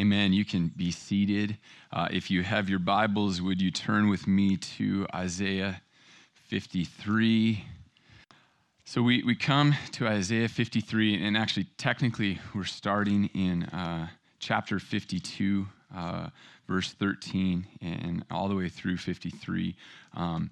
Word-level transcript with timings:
Amen. 0.00 0.32
You 0.32 0.46
can 0.46 0.72
be 0.74 0.90
seated. 0.90 1.58
Uh, 1.92 2.08
if 2.10 2.30
you 2.30 2.42
have 2.42 2.70
your 2.70 2.78
Bibles, 2.78 3.42
would 3.42 3.60
you 3.60 3.70
turn 3.70 4.08
with 4.08 4.26
me 4.26 4.56
to 4.56 5.06
Isaiah 5.14 5.82
53? 6.48 7.62
So 8.86 9.02
we, 9.02 9.22
we 9.22 9.34
come 9.34 9.74
to 9.92 10.08
Isaiah 10.08 10.48
53, 10.48 11.22
and 11.22 11.36
actually, 11.36 11.66
technically, 11.76 12.38
we're 12.54 12.64
starting 12.64 13.26
in 13.34 13.64
uh, 13.64 14.08
chapter 14.38 14.78
52, 14.78 15.66
uh, 15.94 16.28
verse 16.66 16.92
13, 16.92 17.66
and 17.82 18.24
all 18.30 18.48
the 18.48 18.56
way 18.56 18.70
through 18.70 18.96
53. 18.96 19.76
Um, 20.14 20.50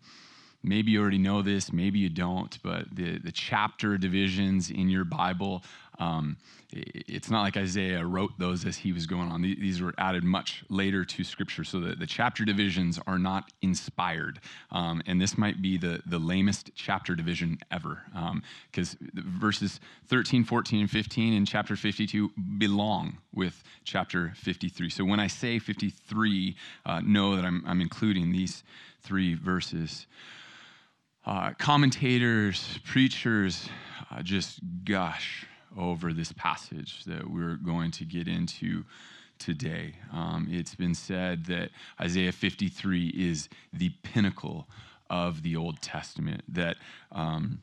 maybe 0.62 0.90
you 0.90 1.00
already 1.00 1.16
know 1.16 1.40
this, 1.40 1.72
maybe 1.72 1.98
you 1.98 2.10
don't, 2.10 2.62
but 2.62 2.94
the, 2.94 3.18
the 3.18 3.32
chapter 3.32 3.96
divisions 3.96 4.68
in 4.68 4.90
your 4.90 5.04
Bible 5.04 5.62
um, 6.00 6.38
it's 6.72 7.30
not 7.30 7.42
like 7.42 7.56
Isaiah 7.56 8.04
wrote 8.04 8.32
those 8.38 8.64
as 8.64 8.78
he 8.78 8.92
was 8.92 9.06
going 9.06 9.30
on. 9.30 9.42
These 9.42 9.82
were 9.82 9.92
added 9.98 10.24
much 10.24 10.64
later 10.68 11.04
to 11.04 11.24
Scripture, 11.24 11.62
so 11.62 11.78
the, 11.78 11.94
the 11.94 12.06
chapter 12.06 12.44
divisions 12.44 12.98
are 13.06 13.18
not 13.18 13.50
inspired. 13.60 14.40
Um, 14.70 15.02
and 15.06 15.20
this 15.20 15.36
might 15.36 15.60
be 15.60 15.76
the, 15.76 16.00
the 16.06 16.18
lamest 16.18 16.70
chapter 16.74 17.14
division 17.14 17.58
ever, 17.70 18.02
because 18.70 18.96
um, 19.00 19.10
verses 19.40 19.78
13, 20.08 20.44
14, 20.44 20.80
and 20.80 20.90
15 20.90 21.34
in 21.34 21.44
chapter 21.44 21.76
52 21.76 22.30
belong 22.58 23.18
with 23.34 23.62
chapter 23.84 24.32
53. 24.36 24.88
So 24.90 25.04
when 25.04 25.20
I 25.20 25.26
say 25.26 25.58
53, 25.58 26.56
uh, 26.86 27.00
know 27.04 27.36
that 27.36 27.44
I'm, 27.44 27.62
I'm 27.66 27.80
including 27.80 28.32
these 28.32 28.62
three 29.02 29.34
verses. 29.34 30.06
Uh, 31.26 31.52
commentators, 31.58 32.78
preachers, 32.84 33.68
uh, 34.10 34.22
just 34.22 34.60
gush 34.84 35.46
over 35.78 36.12
this 36.12 36.32
passage 36.32 37.04
that 37.04 37.30
we're 37.30 37.56
going 37.56 37.90
to 37.92 38.04
get 38.04 38.28
into 38.28 38.84
today. 39.38 39.94
Um, 40.12 40.48
it's 40.50 40.74
been 40.74 40.94
said 40.94 41.46
that 41.46 41.70
Isaiah 42.00 42.32
53 42.32 43.08
is 43.08 43.48
the 43.72 43.90
pinnacle 44.02 44.68
of 45.08 45.42
the 45.42 45.56
Old 45.56 45.80
Testament, 45.82 46.42
that, 46.48 46.76
um, 47.10 47.62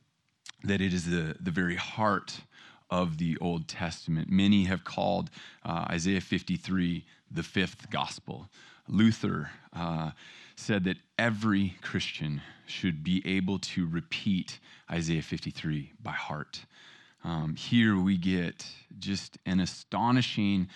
that 0.63 0.81
it 0.81 0.93
is 0.93 1.05
the, 1.05 1.35
the 1.39 1.51
very 1.51 1.75
heart 1.75 2.41
of 2.89 3.17
the 3.17 3.37
Old 3.39 3.67
Testament. 3.67 4.29
Many 4.29 4.65
have 4.65 4.83
called 4.83 5.29
uh, 5.63 5.85
Isaiah 5.89 6.21
53 6.21 7.05
the 7.31 7.43
fifth 7.43 7.89
gospel. 7.89 8.49
Luther 8.87 9.51
uh, 9.73 10.11
said 10.55 10.83
that 10.85 10.97
every 11.17 11.75
Christian 11.81 12.41
should 12.65 13.03
be 13.03 13.21
able 13.25 13.59
to 13.59 13.87
repeat 13.87 14.59
Isaiah 14.89 15.21
53 15.21 15.91
by 16.01 16.11
heart. 16.11 16.65
Um, 17.23 17.55
here 17.55 17.99
we 17.99 18.17
get 18.17 18.65
just 18.99 19.37
an 19.45 19.59
astonishing 19.59 20.69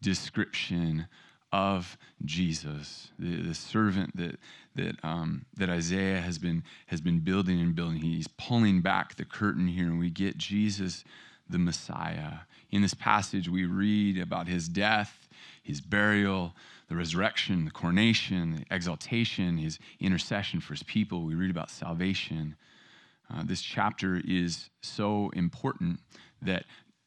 description 0.00 1.06
of 1.52 1.96
Jesus, 2.24 3.10
the, 3.18 3.42
the 3.42 3.54
servant 3.54 4.16
that, 4.16 4.38
that, 4.74 4.96
um, 5.02 5.46
that 5.56 5.70
Isaiah 5.70 6.20
has 6.20 6.38
been, 6.38 6.62
has 6.86 7.00
been 7.00 7.20
building 7.20 7.60
and 7.60 7.74
building. 7.74 8.00
He's 8.00 8.28
pulling 8.28 8.82
back 8.82 9.16
the 9.16 9.24
curtain 9.24 9.66
here, 9.66 9.86
and 9.86 9.98
we 9.98 10.10
get 10.10 10.36
Jesus, 10.36 11.04
the 11.48 11.58
Messiah. 11.58 12.40
In 12.70 12.82
this 12.82 12.94
passage, 12.94 13.48
we 13.48 13.64
read 13.64 14.18
about 14.18 14.46
his 14.46 14.68
death, 14.68 15.28
his 15.62 15.80
burial, 15.80 16.54
the 16.88 16.96
resurrection, 16.96 17.64
the 17.64 17.70
coronation, 17.70 18.56
the 18.56 18.74
exaltation, 18.74 19.56
his 19.56 19.78
intercession 20.00 20.60
for 20.60 20.74
his 20.74 20.82
people. 20.82 21.22
We 21.22 21.34
read 21.34 21.50
about 21.50 21.70
salvation. 21.70 22.56
Uh, 23.32 23.42
this 23.44 23.62
chapter 23.62 24.20
is 24.26 24.70
so 24.82 25.30
important 25.34 26.00
that 26.42 26.64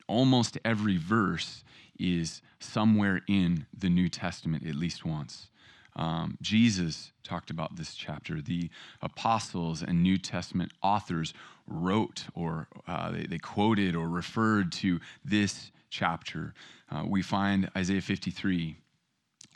almost 0.07 0.57
every 0.63 0.97
verse 0.97 1.63
is 1.97 2.41
somewhere 2.59 3.21
in 3.27 3.65
the 3.77 3.89
New 3.89 4.09
Testament 4.09 4.65
at 4.65 4.75
least 4.75 5.05
once. 5.05 5.49
Um, 5.95 6.37
Jesus 6.41 7.11
talked 7.23 7.49
about 7.49 7.75
this 7.75 7.93
chapter. 7.93 8.41
The 8.41 8.69
apostles 9.01 9.81
and 9.81 10.01
New 10.01 10.17
Testament 10.17 10.71
authors 10.81 11.33
wrote 11.67 12.25
or 12.33 12.67
uh, 12.87 13.11
they, 13.11 13.23
they, 13.23 13.37
quoted 13.37 13.95
or 13.95 14.07
referred 14.07 14.71
to 14.71 14.99
this 15.25 15.71
chapter. 15.89 16.53
Uh, 16.89 17.03
we 17.05 17.21
find 17.21 17.69
Isaiah 17.75 18.01
53 18.01 18.77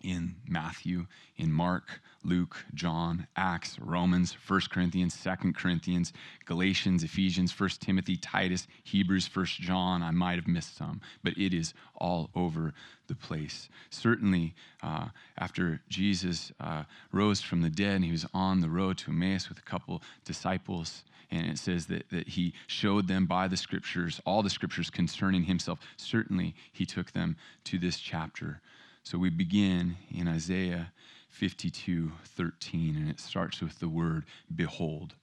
in 0.06 0.36
Matthew, 0.48 1.08
in 1.38 1.52
Mark, 1.52 2.00
Luke, 2.24 2.64
John, 2.76 3.26
Acts, 3.36 3.80
Romans, 3.80 4.38
1 4.48 4.62
Corinthians, 4.72 5.18
2 5.22 5.54
Corinthians, 5.54 6.14
Galatians, 6.46 7.04
Ephesians, 7.04 7.60
1 7.60 7.70
Timothy, 7.80 8.16
Titus, 8.16 8.68
Hebrews, 8.84 9.30
1 9.34 9.46
John. 9.48 10.04
I 10.04 10.12
might 10.12 10.36
have 10.36 10.48
missed 10.48 10.78
some, 10.78 11.02
but 11.24 11.36
it 11.38 11.54
is 11.54 11.74
all 11.96 12.30
over 12.36 12.74
the 13.08 13.16
place. 13.16 13.68
Certainly, 13.90 14.54
uh, 14.84 15.08
after 15.40 15.82
Jesus 15.90 16.52
uh, 16.60 16.84
rose 17.12 17.42
from 17.42 17.62
the 17.62 17.70
dead 17.70 17.96
and 17.96 18.06
he 18.06 18.12
was 18.12 18.28
on 18.34 18.62
the 18.62 18.70
road 18.70 19.00
to 19.00 19.12
Emmaus 19.12 19.50
with 19.50 19.58
a 19.58 19.64
couple 19.64 20.04
disciples, 20.24 21.04
and 21.32 21.48
it 21.48 21.58
says 21.58 21.88
that, 21.88 22.10
that 22.12 22.28
he 22.28 22.54
showed 22.68 23.08
them 23.08 23.26
by 23.26 23.48
the 23.48 23.58
scriptures, 23.58 24.22
all 24.26 24.44
the 24.44 24.50
scriptures 24.50 24.92
concerning 24.92 25.44
himself. 25.44 25.80
Certainly, 25.98 26.54
he 26.72 26.86
took 26.86 27.12
them 27.12 27.36
to 27.66 27.80
this 27.80 27.98
chapter. 28.00 28.62
So 29.06 29.20
we 29.20 29.30
begin 29.30 29.98
in 30.12 30.28
Isaiah 30.28 30.92
52 31.30 32.12
13, 32.26 32.96
and 32.96 33.08
it 33.08 33.20
starts 33.20 33.62
with 33.62 33.80
the 33.80 33.88
word 33.88 34.26
behold. 34.54 35.14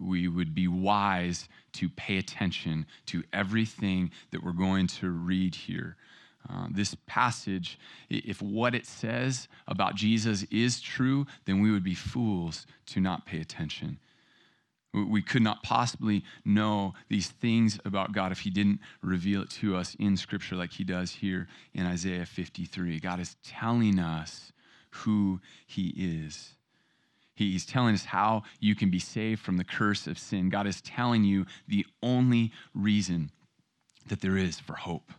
We 0.00 0.26
would 0.26 0.52
be 0.52 0.66
wise 0.66 1.48
to 1.74 1.88
pay 1.88 2.18
attention 2.18 2.86
to 3.06 3.22
everything 3.32 4.10
that 4.32 4.42
we're 4.42 4.50
going 4.50 4.88
to 4.88 5.10
read 5.10 5.54
here. 5.54 5.96
Uh, 6.50 6.66
this 6.72 6.96
passage, 7.06 7.78
if 8.10 8.42
what 8.42 8.74
it 8.74 8.84
says 8.84 9.46
about 9.68 9.94
Jesus 9.94 10.42
is 10.50 10.80
true, 10.80 11.24
then 11.44 11.62
we 11.62 11.70
would 11.70 11.84
be 11.84 11.94
fools 11.94 12.66
to 12.86 13.00
not 13.00 13.26
pay 13.26 13.40
attention. 13.40 14.00
We 14.94 15.22
could 15.22 15.42
not 15.42 15.62
possibly 15.64 16.22
know 16.44 16.94
these 17.08 17.28
things 17.28 17.80
about 17.84 18.12
God 18.12 18.30
if 18.30 18.40
He 18.40 18.50
didn't 18.50 18.80
reveal 19.02 19.42
it 19.42 19.50
to 19.50 19.76
us 19.76 19.96
in 19.98 20.16
Scripture 20.16 20.54
like 20.54 20.72
He 20.72 20.84
does 20.84 21.10
here 21.10 21.48
in 21.74 21.84
Isaiah 21.84 22.24
53. 22.24 23.00
God 23.00 23.18
is 23.18 23.36
telling 23.42 23.98
us 23.98 24.52
who 24.90 25.40
He 25.66 25.88
is. 25.96 26.54
He's 27.34 27.66
telling 27.66 27.94
us 27.94 28.04
how 28.04 28.44
you 28.60 28.76
can 28.76 28.90
be 28.90 29.00
saved 29.00 29.42
from 29.42 29.56
the 29.56 29.64
curse 29.64 30.06
of 30.06 30.18
sin. 30.18 30.50
God 30.50 30.68
is 30.68 30.80
telling 30.80 31.24
you 31.24 31.46
the 31.66 31.84
only 32.00 32.52
reason 32.72 33.32
that 34.06 34.20
there 34.20 34.36
is 34.36 34.60
for 34.60 34.76
hope. 34.76 35.10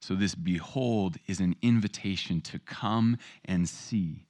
So, 0.00 0.14
this 0.14 0.34
behold 0.34 1.16
is 1.26 1.40
an 1.40 1.56
invitation 1.62 2.42
to 2.42 2.58
come 2.58 3.16
and 3.44 3.66
see 3.66 4.26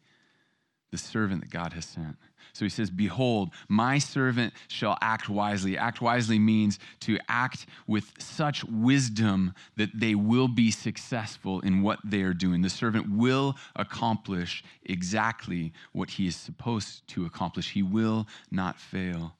the 0.93 0.99
servant 0.99 1.41
that 1.41 1.51
God 1.51 1.73
has 1.73 1.84
sent. 1.84 2.17
So 2.53 2.65
he 2.65 2.69
says, 2.69 2.91
Behold, 2.91 3.51
my 3.69 3.99
servant 3.99 4.55
shall 4.69 4.97
act 5.01 5.29
wisely. 5.29 5.77
Act 5.77 6.01
wisely 6.01 6.39
means 6.39 6.79
to 7.01 7.19
act 7.29 7.67
with 7.87 8.12
such 8.19 8.65
wisdom 8.65 9.55
that 9.77 9.91
they 9.95 10.15
will 10.15 10.49
be 10.49 10.71
successful 10.71 11.61
in 11.61 11.83
what 11.83 11.99
they 12.05 12.23
are 12.23 12.34
doing. 12.34 12.62
The 12.62 12.71
servant 12.71 13.11
will 13.11 13.57
accomplish 13.75 14.65
exactly 14.84 15.73
what 15.93 16.11
he 16.11 16.27
is 16.27 16.37
supposed 16.37 17.07
to 17.09 17.25
accomplish, 17.27 17.73
he 17.73 17.83
will 17.83 18.27
not 18.51 18.78
fail. 18.78 19.34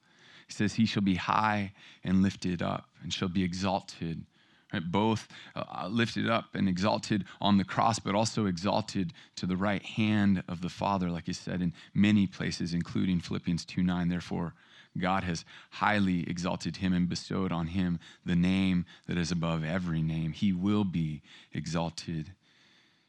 He 0.47 0.53
says, 0.53 0.75
He 0.75 0.87
shall 0.87 1.03
be 1.03 1.17
high 1.17 1.73
and 2.05 2.23
lifted 2.23 2.62
up 2.62 2.88
and 3.03 3.12
shall 3.12 3.28
be 3.28 3.43
exalted 3.43 4.25
right? 4.72 4.91
both 4.91 5.28
uh, 5.54 5.88
lifted 5.91 6.28
up 6.28 6.54
and 6.54 6.69
exalted 6.69 7.25
on 7.41 7.59
the 7.59 7.65
cross, 7.65 7.99
but 7.99 8.15
also 8.15 8.47
exalted 8.47 9.12
to 9.37 9.47
the 9.47 9.56
right 9.56 9.82
hand 9.82 10.43
of 10.49 10.62
the 10.62 10.69
Father, 10.69 11.10
like 11.10 11.27
he 11.27 11.32
said 11.32 11.62
in 11.62 11.72
many 11.94 12.27
places, 12.27 12.75
including 12.75 13.21
Philippians 13.21 13.65
2 13.65 13.82
9. 13.82 14.09
Therefore, 14.09 14.55
God 14.99 15.25
has 15.25 15.44
highly 15.71 16.28
exalted 16.28 16.76
him 16.76 16.93
and 16.93 17.09
bestowed 17.09 17.53
on 17.53 17.69
him 17.69 17.99
the 18.25 18.37
name 18.37 18.87
that 19.06 19.19
is 19.19 19.31
above 19.31 19.65
every 19.65 20.03
name. 20.03 20.32
He 20.32 20.53
will 20.53 20.84
be 20.84 21.22
exalted. 21.53 22.32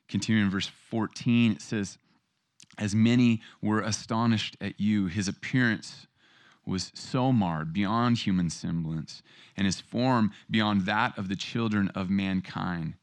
Continuing 0.08 0.46
in 0.46 0.52
verse 0.52 0.70
14, 0.90 1.54
it 1.54 1.62
says, 1.62 1.98
As 2.78 2.96
many 2.96 3.42
were 3.62 3.82
astonished 3.82 4.58
at 4.62 4.80
you, 4.80 5.08
his 5.08 5.28
appearance 5.28 6.07
was 6.68 6.92
so 6.94 7.32
marred 7.32 7.74
beyond 7.74 8.18
human 8.18 8.50
semblance, 8.50 9.24
and 9.56 9.66
his 9.66 9.80
form 9.80 10.32
beyond 10.52 10.86
that 10.86 11.18
of 11.18 11.30
the 11.30 11.36
children 11.36 11.90
of 11.96 12.10
mankind. 12.10 12.96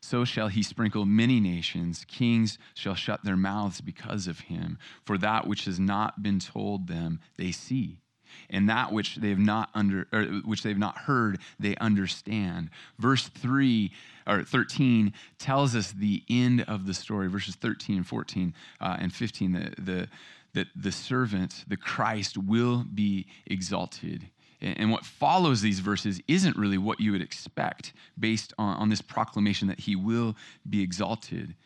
So 0.00 0.24
shall 0.24 0.48
he 0.48 0.64
sprinkle 0.64 1.04
many 1.04 1.38
nations. 1.38 2.04
Kings 2.08 2.58
shall 2.74 2.96
shut 2.96 3.22
their 3.22 3.36
mouths 3.36 3.80
because 3.80 4.26
of 4.26 4.40
him. 4.40 4.78
For 5.04 5.16
that 5.18 5.46
which 5.46 5.66
has 5.66 5.78
not 5.78 6.24
been 6.24 6.40
told 6.40 6.88
them, 6.88 7.20
they 7.36 7.52
see, 7.52 7.98
and 8.50 8.68
that 8.68 8.90
which 8.90 9.16
they 9.16 9.28
have 9.28 9.38
not 9.38 9.70
under, 9.74 10.08
which 10.44 10.62
they 10.64 10.70
have 10.70 10.78
not 10.78 10.98
heard, 10.98 11.38
they 11.60 11.76
understand. 11.76 12.70
Verse 12.98 13.28
three 13.28 13.92
or 14.26 14.42
thirteen 14.42 15.12
tells 15.38 15.76
us 15.76 15.92
the 15.92 16.24
end 16.28 16.62
of 16.62 16.86
the 16.86 16.94
story. 16.94 17.28
Verses 17.28 17.54
thirteen 17.54 17.98
and 17.98 18.06
fourteen 18.06 18.54
uh, 18.80 18.96
and 18.98 19.12
fifteen. 19.12 19.52
The 19.52 19.82
the 19.82 20.08
that 20.54 20.66
the 20.76 20.92
servant, 20.92 21.64
the 21.66 21.76
Christ, 21.76 22.36
will 22.36 22.84
be 22.92 23.26
exalted 23.46 24.30
And 24.62 24.92
what 24.92 25.04
follows 25.04 25.60
these 25.60 25.80
verses 25.80 26.20
isn't 26.28 26.56
really 26.56 26.78
what 26.78 27.00
you 27.00 27.10
would 27.10 27.20
expect 27.20 27.92
based 28.18 28.52
on, 28.58 28.76
on 28.76 28.88
this 28.90 29.02
proclamation 29.02 29.66
that 29.68 29.80
he 29.80 29.96
will 29.96 30.36
be 30.68 30.80
exalted. 30.80 31.56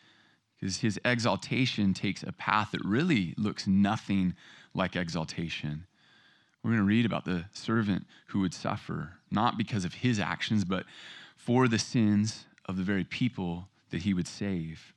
Because 0.59 0.77
his 0.77 0.99
exaltation 1.05 1.93
takes 1.93 2.23
a 2.23 2.31
path 2.31 2.71
that 2.71 2.83
really 2.83 3.35
looks 3.37 3.67
nothing 3.67 4.33
like 4.73 4.95
exaltation. 4.95 5.85
We're 6.63 6.71
going 6.71 6.81
to 6.81 6.87
read 6.87 7.05
about 7.05 7.25
the 7.25 7.45
servant 7.53 8.07
who 8.29 8.39
would 8.39 8.53
suffer, 8.53 9.13
not 9.29 9.59
because 9.59 9.85
of 9.85 9.93
his 9.93 10.19
actions, 10.19 10.65
but 10.65 10.85
for 11.35 11.67
the 11.67 11.77
sins 11.77 12.47
of 12.65 12.77
the 12.77 12.83
very 12.83 13.03
people 13.03 13.67
that 13.91 14.01
he 14.01 14.15
would 14.15 14.27
save. 14.27 14.93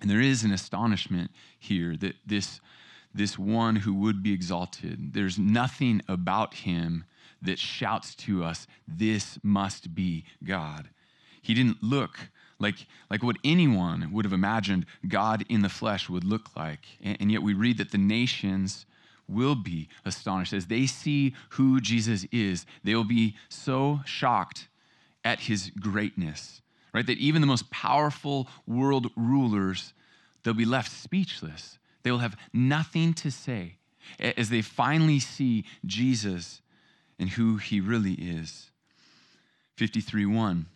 And 0.00 0.10
there 0.10 0.20
is 0.20 0.42
an 0.42 0.50
astonishment 0.50 1.30
here 1.60 1.96
that 1.98 2.16
this 2.26 2.60
this 3.14 3.38
one 3.38 3.76
who 3.76 3.94
would 3.94 4.22
be 4.22 4.32
exalted. 4.32 5.14
There's 5.14 5.38
nothing 5.38 6.02
about 6.08 6.54
him 6.54 7.04
that 7.40 7.58
shouts 7.58 8.14
to 8.14 8.42
us, 8.42 8.66
This 8.88 9.38
must 9.42 9.94
be 9.94 10.24
God. 10.42 10.88
He 11.40 11.54
didn't 11.54 11.82
look 11.82 12.18
like, 12.58 12.86
like 13.10 13.22
what 13.22 13.36
anyone 13.44 14.10
would 14.12 14.24
have 14.24 14.32
imagined 14.32 14.86
God 15.06 15.44
in 15.48 15.62
the 15.62 15.68
flesh 15.68 16.08
would 16.08 16.24
look 16.24 16.56
like. 16.56 16.86
And, 17.02 17.16
and 17.20 17.32
yet 17.32 17.42
we 17.42 17.54
read 17.54 17.78
that 17.78 17.92
the 17.92 17.98
nations 17.98 18.86
will 19.28 19.54
be 19.54 19.88
astonished 20.04 20.52
as 20.52 20.66
they 20.66 20.86
see 20.86 21.34
who 21.50 21.80
Jesus 21.80 22.26
is. 22.32 22.66
They 22.82 22.94
will 22.94 23.04
be 23.04 23.36
so 23.48 24.00
shocked 24.04 24.68
at 25.24 25.40
his 25.40 25.70
greatness, 25.80 26.62
right? 26.92 27.06
That 27.06 27.18
even 27.18 27.40
the 27.40 27.46
most 27.46 27.70
powerful 27.70 28.48
world 28.66 29.10
rulers, 29.16 29.92
they'll 30.42 30.54
be 30.54 30.64
left 30.64 30.90
speechless 30.90 31.78
they 32.04 32.12
will 32.12 32.18
have 32.18 32.36
nothing 32.52 33.12
to 33.14 33.30
say 33.30 33.78
as 34.20 34.50
they 34.50 34.62
finally 34.62 35.18
see 35.18 35.64
Jesus 35.84 36.60
and 37.18 37.30
who 37.30 37.56
he 37.56 37.80
really 37.80 38.12
is. 38.14 38.70
53 39.76 40.26
1 40.26 40.66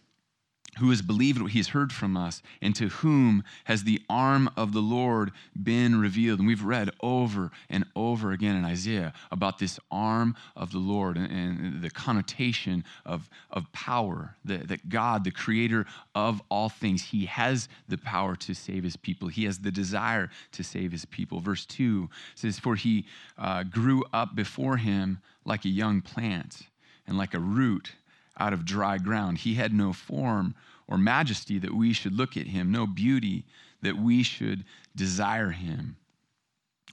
who 0.78 0.90
has 0.90 1.02
believed 1.02 1.40
what 1.40 1.52
he's 1.52 1.68
heard 1.68 1.92
from 1.92 2.16
us, 2.16 2.42
and 2.62 2.74
to 2.76 2.88
whom 2.88 3.44
has 3.64 3.84
the 3.84 4.00
arm 4.08 4.50
of 4.56 4.72
the 4.72 4.80
Lord 4.80 5.32
been 5.60 6.00
revealed. 6.00 6.38
And 6.38 6.48
we've 6.48 6.62
read 6.62 6.90
over 7.00 7.50
and 7.68 7.84
over 7.94 8.32
again 8.32 8.56
in 8.56 8.64
Isaiah 8.64 9.12
about 9.30 9.58
this 9.58 9.78
arm 9.90 10.36
of 10.56 10.72
the 10.72 10.78
Lord 10.78 11.16
and, 11.16 11.30
and 11.30 11.82
the 11.82 11.90
connotation 11.90 12.84
of, 13.04 13.28
of 13.50 13.70
power, 13.72 14.36
that, 14.44 14.68
that 14.68 14.88
God, 14.88 15.24
the 15.24 15.30
creator 15.30 15.86
of 16.14 16.40
all 16.50 16.68
things, 16.68 17.02
he 17.02 17.26
has 17.26 17.68
the 17.88 17.98
power 17.98 18.36
to 18.36 18.54
save 18.54 18.84
his 18.84 18.96
people. 18.96 19.28
He 19.28 19.44
has 19.44 19.58
the 19.58 19.70
desire 19.72 20.30
to 20.52 20.62
save 20.62 20.92
his 20.92 21.04
people. 21.04 21.40
Verse 21.40 21.66
2 21.66 22.08
says, 22.34 22.58
For 22.58 22.76
he 22.76 23.06
uh, 23.36 23.64
grew 23.64 24.04
up 24.12 24.34
before 24.34 24.76
him 24.76 25.18
like 25.44 25.64
a 25.64 25.70
young 25.70 26.00
plant 26.00 26.62
and 27.06 27.16
like 27.16 27.34
a 27.34 27.40
root 27.40 27.92
out 28.38 28.52
of 28.52 28.64
dry 28.64 28.98
ground. 28.98 29.38
He 29.38 29.54
had 29.54 29.72
no 29.72 29.92
form 29.92 30.54
or 30.86 30.98
majesty 30.98 31.58
that 31.58 31.74
we 31.74 31.92
should 31.92 32.14
look 32.14 32.36
at 32.36 32.46
him, 32.46 32.72
no 32.72 32.86
beauty 32.86 33.44
that 33.82 33.96
we 33.96 34.22
should 34.22 34.64
desire 34.96 35.50
him. 35.50 35.96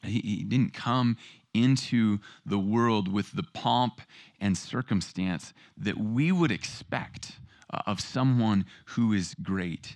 He, 0.03 0.19
he 0.19 0.43
didn't 0.43 0.73
come 0.73 1.17
into 1.53 2.19
the 2.45 2.59
world 2.59 3.11
with 3.11 3.31
the 3.31 3.43
pomp 3.43 4.01
and 4.39 4.57
circumstance 4.57 5.53
that 5.77 5.97
we 5.97 6.31
would 6.31 6.51
expect 6.51 7.33
uh, 7.73 7.79
of 7.87 8.01
someone 8.01 8.65
who 8.87 9.13
is 9.13 9.35
great. 9.41 9.95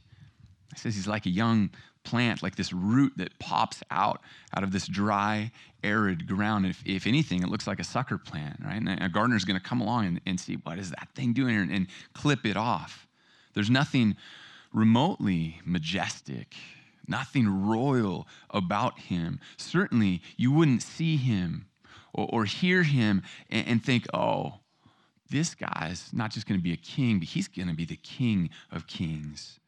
He 0.74 0.80
says 0.80 0.96
he's 0.96 1.08
like 1.08 1.26
a 1.26 1.32
young 1.32 1.70
plant, 2.10 2.42
like 2.42 2.56
this 2.56 2.74
root 2.74 3.14
that 3.18 3.38
pops 3.40 3.84
out 3.92 4.22
out 4.56 4.64
of 4.64 4.72
this 4.72 4.88
dry, 4.88 5.52
arid 5.84 6.28
ground. 6.28 6.66
If, 6.66 6.82
if 6.86 7.06
anything, 7.06 7.44
it 7.44 7.50
looks 7.50 7.68
like 7.68 7.80
a 7.80 7.84
sucker 7.84 8.18
plant, 8.18 8.58
right? 8.64 8.82
And 8.82 8.90
a 8.90 9.10
gardener's 9.10 9.46
going 9.46 9.60
to 9.60 9.66
come 9.66 9.80
along 9.80 10.06
and, 10.06 10.22
and, 10.26 10.40
see 10.40 10.56
what 10.56 10.80
is 10.80 10.90
that 10.90 11.10
thing 11.14 11.34
doing 11.34 11.56
and, 11.56 11.72
and 11.72 11.88
clip 12.14 12.46
it 12.46 12.58
off. 12.58 13.08
There's 13.54 13.70
nothing 13.70 14.16
remotely 14.74 15.62
majestic, 15.66 16.56
nothing 17.08 17.68
royal 17.68 18.28
about 18.50 19.00
him. 19.00 19.40
Certainly, 19.58 20.22
you 20.36 20.52
wouldn't 20.52 20.82
see 20.82 21.18
him 21.18 21.68
or, 22.14 22.28
or 22.32 22.46
hear 22.46 22.84
him 22.84 23.22
and, 23.52 23.68
and 23.68 23.86
think, 23.86 24.08
oh, 24.14 24.56
this 25.30 25.54
guy's 25.54 26.10
not 26.12 26.32
just 26.32 26.48
going 26.48 26.60
to 26.60 26.64
be 26.64 26.74
a 26.74 26.78
king, 26.78 27.20
but 27.20 27.28
he's 27.28 27.48
going 27.48 27.68
to 27.68 27.76
be 27.76 27.86
the 27.86 27.98
king 27.98 28.50
of 28.72 28.88
kings. 28.88 29.59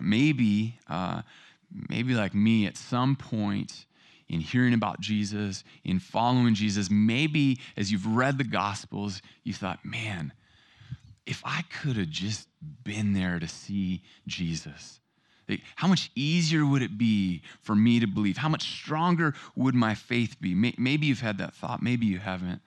Maybe, 0.00 0.78
uh, 0.88 1.22
maybe 1.88 2.14
like 2.14 2.34
me, 2.34 2.66
at 2.66 2.76
some 2.76 3.16
point 3.16 3.86
in 4.28 4.40
hearing 4.40 4.74
about 4.74 5.00
Jesus, 5.00 5.64
in 5.84 5.98
following 5.98 6.54
Jesus, 6.54 6.90
maybe 6.90 7.60
as 7.76 7.92
you've 7.92 8.06
read 8.06 8.38
the 8.38 8.44
Gospels, 8.44 9.20
you 9.42 9.52
thought, 9.52 9.84
man, 9.84 10.32
if 11.26 11.42
I 11.44 11.62
could 11.62 11.96
have 11.96 12.10
just 12.10 12.48
been 12.82 13.12
there 13.12 13.38
to 13.38 13.48
see 13.48 14.02
Jesus, 14.26 15.00
how 15.76 15.88
much 15.88 16.10
easier 16.14 16.64
would 16.64 16.82
it 16.82 16.96
be 16.96 17.42
for 17.60 17.74
me 17.74 18.00
to 18.00 18.06
believe? 18.06 18.38
How 18.38 18.48
much 18.48 18.62
stronger 18.62 19.34
would 19.54 19.74
my 19.74 19.94
faith 19.94 20.36
be? 20.40 20.54
Maybe 20.54 21.06
you've 21.06 21.20
had 21.20 21.38
that 21.38 21.54
thought, 21.54 21.82
maybe 21.82 22.06
you 22.06 22.18
haven't. 22.18 22.62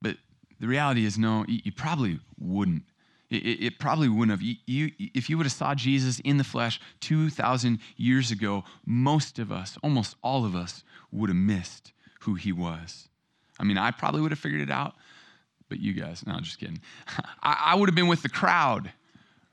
But 0.00 0.16
the 0.60 0.66
reality 0.66 1.04
is, 1.04 1.18
no, 1.18 1.44
you 1.46 1.72
probably 1.72 2.20
wouldn't. 2.38 2.84
It, 3.32 3.64
it, 3.64 3.78
probably 3.78 4.10
wouldn't 4.10 4.30
have. 4.30 4.42
You, 4.42 4.56
you, 4.66 4.90
if 5.14 5.30
you 5.30 5.38
would 5.38 5.46
have 5.46 5.52
saw 5.52 5.74
Jesus 5.74 6.20
in 6.20 6.36
the 6.36 6.44
flesh 6.44 6.78
2,000 7.00 7.78
years 7.96 8.30
ago, 8.30 8.64
most 8.84 9.38
of 9.38 9.50
us, 9.50 9.78
almost 9.82 10.16
all 10.22 10.44
of 10.44 10.54
us, 10.54 10.84
would 11.10 11.30
have 11.30 11.36
missed 11.36 11.92
who 12.20 12.34
he 12.34 12.52
was. 12.52 13.08
I 13.58 13.64
mean, 13.64 13.78
I 13.78 13.90
probably 13.90 14.20
would 14.20 14.32
have 14.32 14.38
figured 14.38 14.60
it 14.60 14.70
out, 14.70 14.96
but 15.70 15.80
you 15.80 15.94
guys, 15.94 16.26
no, 16.26 16.38
just 16.40 16.58
kidding. 16.58 16.80
I, 17.42 17.68
I 17.68 17.74
would 17.74 17.88
have 17.88 17.96
been 17.96 18.08
with 18.08 18.22
the 18.22 18.28
crowd 18.28 18.92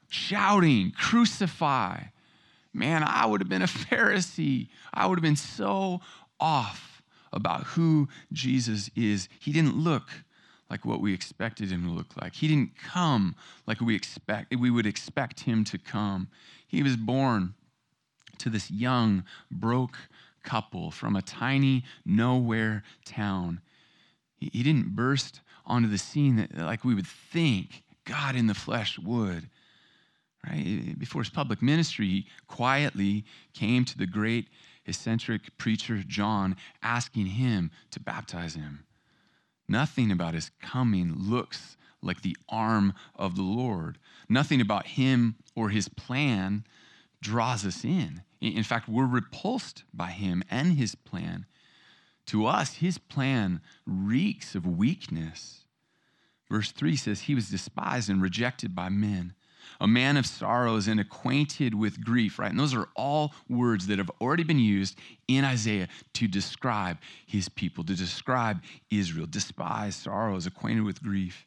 shouting, 0.10 0.92
crucify. 0.92 2.02
Man, 2.74 3.04
I 3.04 3.26
would 3.26 3.40
have 3.40 3.50
been 3.50 3.62
a 3.62 3.66
Pharisee. 3.68 4.68
I 4.94 5.08
would 5.08 5.18
have 5.18 5.24
been 5.24 5.38
so 5.38 6.02
off 6.40 7.02
about 7.32 7.64
who 7.64 8.10
Jesus 8.34 8.90
is. 8.96 9.30
He 9.40 9.54
didn't 9.54 9.78
look 9.78 10.10
like 10.70 10.86
what 10.86 11.02
we 11.02 11.14
expected 11.14 11.72
him 11.72 11.84
to 11.84 11.90
look 11.90 12.16
like. 12.22 12.36
He 12.36 12.48
didn't 12.48 12.72
come 12.78 13.36
like 13.66 13.82
we 13.82 13.96
expect 13.96 14.54
we 14.56 14.70
would 14.70 14.86
expect 14.86 15.42
him 15.42 15.64
to 15.66 15.78
come. 15.78 16.28
He 16.68 16.84
was 16.84 16.96
born 16.96 17.56
to 18.40 18.50
this 18.50 18.70
young 18.72 19.24
broke 19.52 19.98
couple 20.44 20.92
from 20.92 21.16
a 21.16 21.22
tiny 21.22 21.84
nowhere 22.06 22.84
town. 23.06 23.62
He, 24.38 24.50
he 24.54 24.64
didn't 24.64 24.96
burst 24.96 25.42
onto 25.66 25.88
the 25.88 25.98
scene 25.98 26.38
that, 26.38 26.58
like 26.58 26.84
we 26.84 26.96
would 26.96 27.08
think 27.08 27.84
God 28.06 28.36
in 28.36 28.48
the 28.48 28.54
flesh 28.54 28.98
would. 29.00 29.50
Right? 30.48 30.98
Before 30.98 31.22
his 31.22 31.30
public 31.30 31.62
ministry, 31.62 32.08
he 32.08 32.28
quietly 32.48 33.26
came 33.54 33.84
to 33.86 33.98
the 33.98 34.08
great 34.08 34.48
eccentric 34.86 35.58
preacher 35.58 36.02
John, 36.08 36.56
asking 36.82 37.28
him 37.28 37.72
to 37.92 38.00
baptize 38.00 38.56
him. 38.56 38.86
Nothing 39.70 40.12
about 40.12 40.34
his 40.34 40.50
coming 40.60 41.14
looks 41.16 41.78
like 42.02 42.24
the 42.24 42.36
arm 42.50 42.94
of 43.16 43.36
the 43.36 43.44
Lord. 43.44 44.00
Nothing 44.28 44.60
about 44.60 44.88
him 44.88 45.36
or 45.56 45.70
his 45.70 45.88
plan 45.88 46.66
draws 47.22 47.66
us 47.66 47.86
in. 47.86 48.24
In 48.42 48.64
fact, 48.64 48.90
we're 48.90 49.06
repulsed 49.06 49.84
by 49.94 50.08
him 50.08 50.44
and 50.50 50.74
his 50.74 50.96
plan. 50.96 51.46
To 52.28 52.48
us, 52.48 52.76
his 52.76 52.98
plan 52.98 53.62
reeks 53.86 54.56
of 54.56 54.66
weakness. 54.66 55.66
Verse 56.50 56.72
3 56.72 56.96
says, 56.96 57.22
He 57.22 57.36
was 57.36 57.50
despised 57.50 58.10
and 58.10 58.22
rejected 58.22 58.74
by 58.74 58.90
men 58.90 59.34
a 59.80 59.88
man 59.88 60.18
of 60.18 60.26
sorrows 60.26 60.88
and 60.88 61.00
acquainted 61.00 61.74
with 61.74 62.04
grief, 62.04 62.40
right? 62.40 62.52
And 62.52 62.60
those 62.60 62.74
are 62.74 62.90
all 62.96 63.34
words 63.48 63.88
that 63.88 63.98
have 63.98 64.12
already 64.22 64.44
been 64.44 64.60
used 64.60 64.98
in 65.28 65.46
Isaiah 65.46 65.88
to 66.14 66.28
describe 66.28 66.98
his 67.26 67.50
people, 67.50 67.84
to 67.86 67.96
describe 67.96 68.62
Israel. 68.90 69.28
Despised, 69.30 70.00
sorrows, 70.00 70.46
acquainted 70.46 70.84
with 70.84 71.02
grief. 71.02 71.46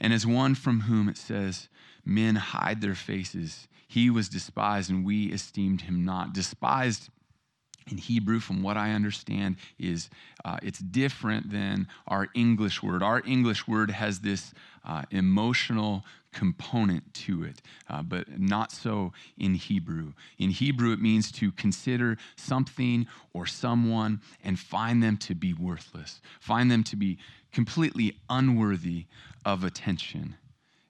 And 0.00 0.12
as 0.12 0.26
one 0.26 0.54
from 0.54 0.80
whom 0.80 1.08
it 1.08 1.16
says, 1.16 1.68
men 2.04 2.36
hide 2.36 2.80
their 2.80 2.94
faces, 2.94 3.68
he 3.88 4.10
was 4.10 4.28
despised 4.28 4.90
and 4.90 5.04
we 5.04 5.26
esteemed 5.26 5.82
him 5.82 6.04
not. 6.04 6.34
Despised 6.34 7.08
in 7.90 7.96
Hebrew, 7.96 8.38
from 8.38 8.62
what 8.62 8.76
I 8.76 8.92
understand, 8.92 9.56
is 9.78 10.10
uh, 10.44 10.58
it's 10.62 10.78
different 10.78 11.50
than 11.50 11.88
our 12.06 12.28
English 12.34 12.82
word. 12.82 13.02
Our 13.02 13.22
English 13.26 13.66
word 13.66 13.90
has 13.90 14.20
this 14.20 14.52
uh, 14.88 15.02
emotional 15.10 16.04
component 16.32 17.14
to 17.14 17.44
it, 17.44 17.62
uh, 17.88 18.02
but 18.02 18.38
not 18.38 18.72
so 18.72 19.12
in 19.38 19.54
Hebrew. 19.54 20.12
In 20.38 20.50
Hebrew, 20.50 20.92
it 20.92 21.00
means 21.00 21.30
to 21.32 21.52
consider 21.52 22.16
something 22.36 23.06
or 23.32 23.46
someone 23.46 24.20
and 24.42 24.58
find 24.58 25.02
them 25.02 25.16
to 25.18 25.34
be 25.34 25.52
worthless, 25.52 26.20
find 26.40 26.70
them 26.70 26.84
to 26.84 26.96
be 26.96 27.18
completely 27.52 28.16
unworthy 28.28 29.06
of 29.44 29.64
attention. 29.64 30.36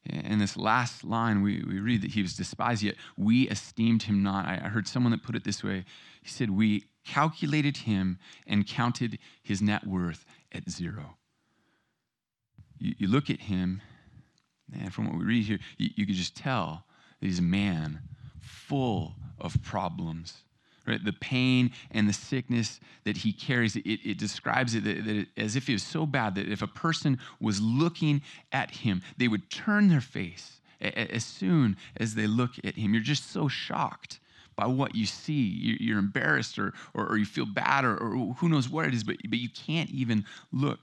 In 0.05 0.39
this 0.39 0.57
last 0.57 1.05
line, 1.05 1.43
we, 1.43 1.63
we 1.65 1.81
read 1.81 2.01
that 2.03 2.13
he 2.13 2.23
was 2.23 2.35
despised, 2.35 2.83
yet 2.83 2.95
we 3.19 3.49
esteemed 3.49 4.05
him 4.05 4.23
not. 4.23 4.47
I, 4.47 4.55
I 4.65 4.69
heard 4.69 4.89
someone 4.89 5.13
that 5.13 5.23
put 5.23 5.37
it 5.37 5.45
this 5.45 5.63
way 5.63 5.85
he 6.29 6.29
said, 6.29 6.51
We 6.51 6.85
calculated 7.05 7.79
him 7.79 8.19
and 8.47 8.67
counted 8.67 9.19
his 9.43 9.63
net 9.63 9.87
worth 9.87 10.27
at 10.53 10.69
zero. 10.71 11.17
You, 12.79 12.95
you 12.99 13.09
look 13.09 13.31
at 13.31 13.41
him, 13.41 13.83
and 14.73 14.93
from 14.93 15.07
what 15.07 15.19
we 15.19 15.25
read 15.25 15.45
here, 15.45 15.59
you, 15.77 15.91
you 15.97 16.07
could 16.07 16.15
just 16.15 16.37
tell 16.37 16.85
that 17.21 17.27
he's 17.27 17.39
a 17.39 17.43
man 17.43 18.01
full 18.41 19.15
of 19.41 19.63
problems. 19.63 20.43
Right? 20.87 21.05
The 21.05 21.13
pain 21.13 21.73
and 21.91 22.09
the 22.09 22.15
sickness 22.15 22.81
that 23.05 23.19
he 23.19 23.33
carries, 23.33 23.77
it, 23.77 23.83
it 23.85 24.19
describes 24.19 24.75
it, 24.75 24.85
that, 24.85 25.05
that 25.05 25.17
it 25.17 25.29
as 25.37 25.55
if 25.55 25.69
it 25.69 25.75
was 25.75 25.83
so 25.83 26.07
bad 26.07 26.35
that 26.37 26.49
if 26.49 26.63
a 26.63 26.67
person 26.67 27.19
was 27.41 27.61
looking 27.61 28.23
at 28.53 28.71
him, 28.71 29.03
they 29.19 29.29
would 29.29 29.51
turn 29.51 29.89
their 29.89 30.01
face 30.01 30.61
as 30.81 31.25
soon 31.25 31.77
as 31.99 32.15
they 32.15 32.27
look 32.27 32.53
at 32.65 32.77
him. 32.77 32.95
You're 32.95 33.03
just 33.03 33.31
so 33.31 33.49
shocked 33.49 34.21
by 34.57 34.67
what 34.67 34.95
you 34.95 35.05
see. 35.05 35.77
You're 35.81 35.99
embarrassed 35.99 36.59
or, 36.59 36.73
or, 36.95 37.07
or 37.07 37.19
you 37.19 37.27
feel 37.27 37.47
bad 37.47 37.85
or, 37.85 37.97
or, 37.97 38.35
who 38.35 38.49
knows 38.49 38.69
what 38.69 38.87
it 38.87 38.95
is, 38.95 39.05
but, 39.05 39.17
but 39.29 39.39
you 39.39 39.51
can't 39.51 39.91
even 39.91 40.25
look. 40.53 40.81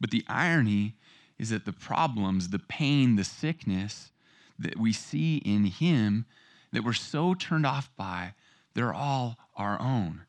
But 0.00 0.10
the 0.10 0.24
irony 0.28 0.96
is 1.38 1.50
that 1.50 1.64
the 1.64 1.72
problems, 1.72 2.48
the 2.48 2.58
pain, 2.58 3.16
the 3.16 3.24
sickness 3.24 4.10
that 4.58 4.78
we 4.78 4.92
see 4.92 5.38
in 5.38 5.64
him 5.64 6.26
that 6.72 6.84
we're 6.84 6.92
so 6.92 7.34
turned 7.34 7.66
off 7.66 7.90
by, 7.96 8.34
they're 8.74 8.94
all 8.94 9.36
our 9.56 9.80
own. 9.80 10.22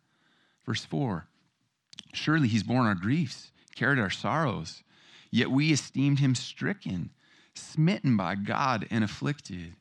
Verse 0.66 0.86
4 0.86 1.28
Surely 2.14 2.48
he's 2.48 2.64
borne 2.64 2.88
our 2.88 2.96
griefs, 2.96 3.52
carried 3.76 4.00
our 4.00 4.10
sorrows, 4.10 4.84
yet 5.32 5.52
we 5.52 5.72
esteemed 5.72 6.20
him 6.20 6.34
stricken, 6.34 7.12
smitten 7.54 8.16
by 8.16 8.36
God, 8.36 8.88
and 8.90 9.04
afflicted. 9.04 9.76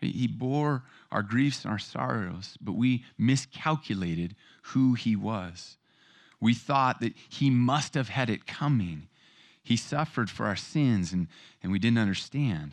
He 0.00 0.26
bore 0.26 0.84
our 1.10 1.22
griefs 1.22 1.64
and 1.64 1.72
our 1.72 1.78
sorrows, 1.78 2.58
but 2.60 2.72
we 2.72 3.04
miscalculated 3.16 4.36
who 4.62 4.94
he 4.94 5.16
was. 5.16 5.78
We 6.40 6.54
thought 6.54 7.00
that 7.00 7.14
he 7.28 7.48
must 7.48 7.94
have 7.94 8.10
had 8.10 8.28
it 8.28 8.46
coming. 8.46 9.08
He 9.64 9.76
suffered 9.76 10.30
for 10.30 10.46
our 10.46 10.56
sins, 10.56 11.12
and, 11.12 11.26
and 11.62 11.72
we 11.72 11.78
didn't 11.78 11.98
understand. 11.98 12.72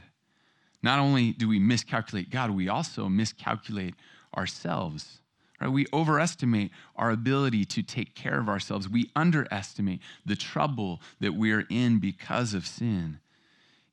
Not 0.84 1.00
only 1.00 1.32
do 1.32 1.48
we 1.48 1.58
miscalculate 1.58 2.30
God, 2.30 2.52
we 2.52 2.68
also 2.68 3.08
miscalculate 3.08 3.96
ourselves. 4.36 5.20
Right? 5.60 5.72
We 5.72 5.86
overestimate 5.94 6.72
our 6.98 7.12
ability 7.12 7.66
to 7.66 7.82
take 7.82 8.14
care 8.14 8.40
of 8.40 8.50
ourselves. 8.50 8.90
We 8.90 9.10
underestimate 9.16 10.02
the 10.26 10.36
trouble 10.36 11.02
that 11.22 11.34
we 11.34 11.54
are 11.54 11.66
in 11.70 12.00
because 12.00 12.54
of 12.54 12.68
sin. 12.68 13.20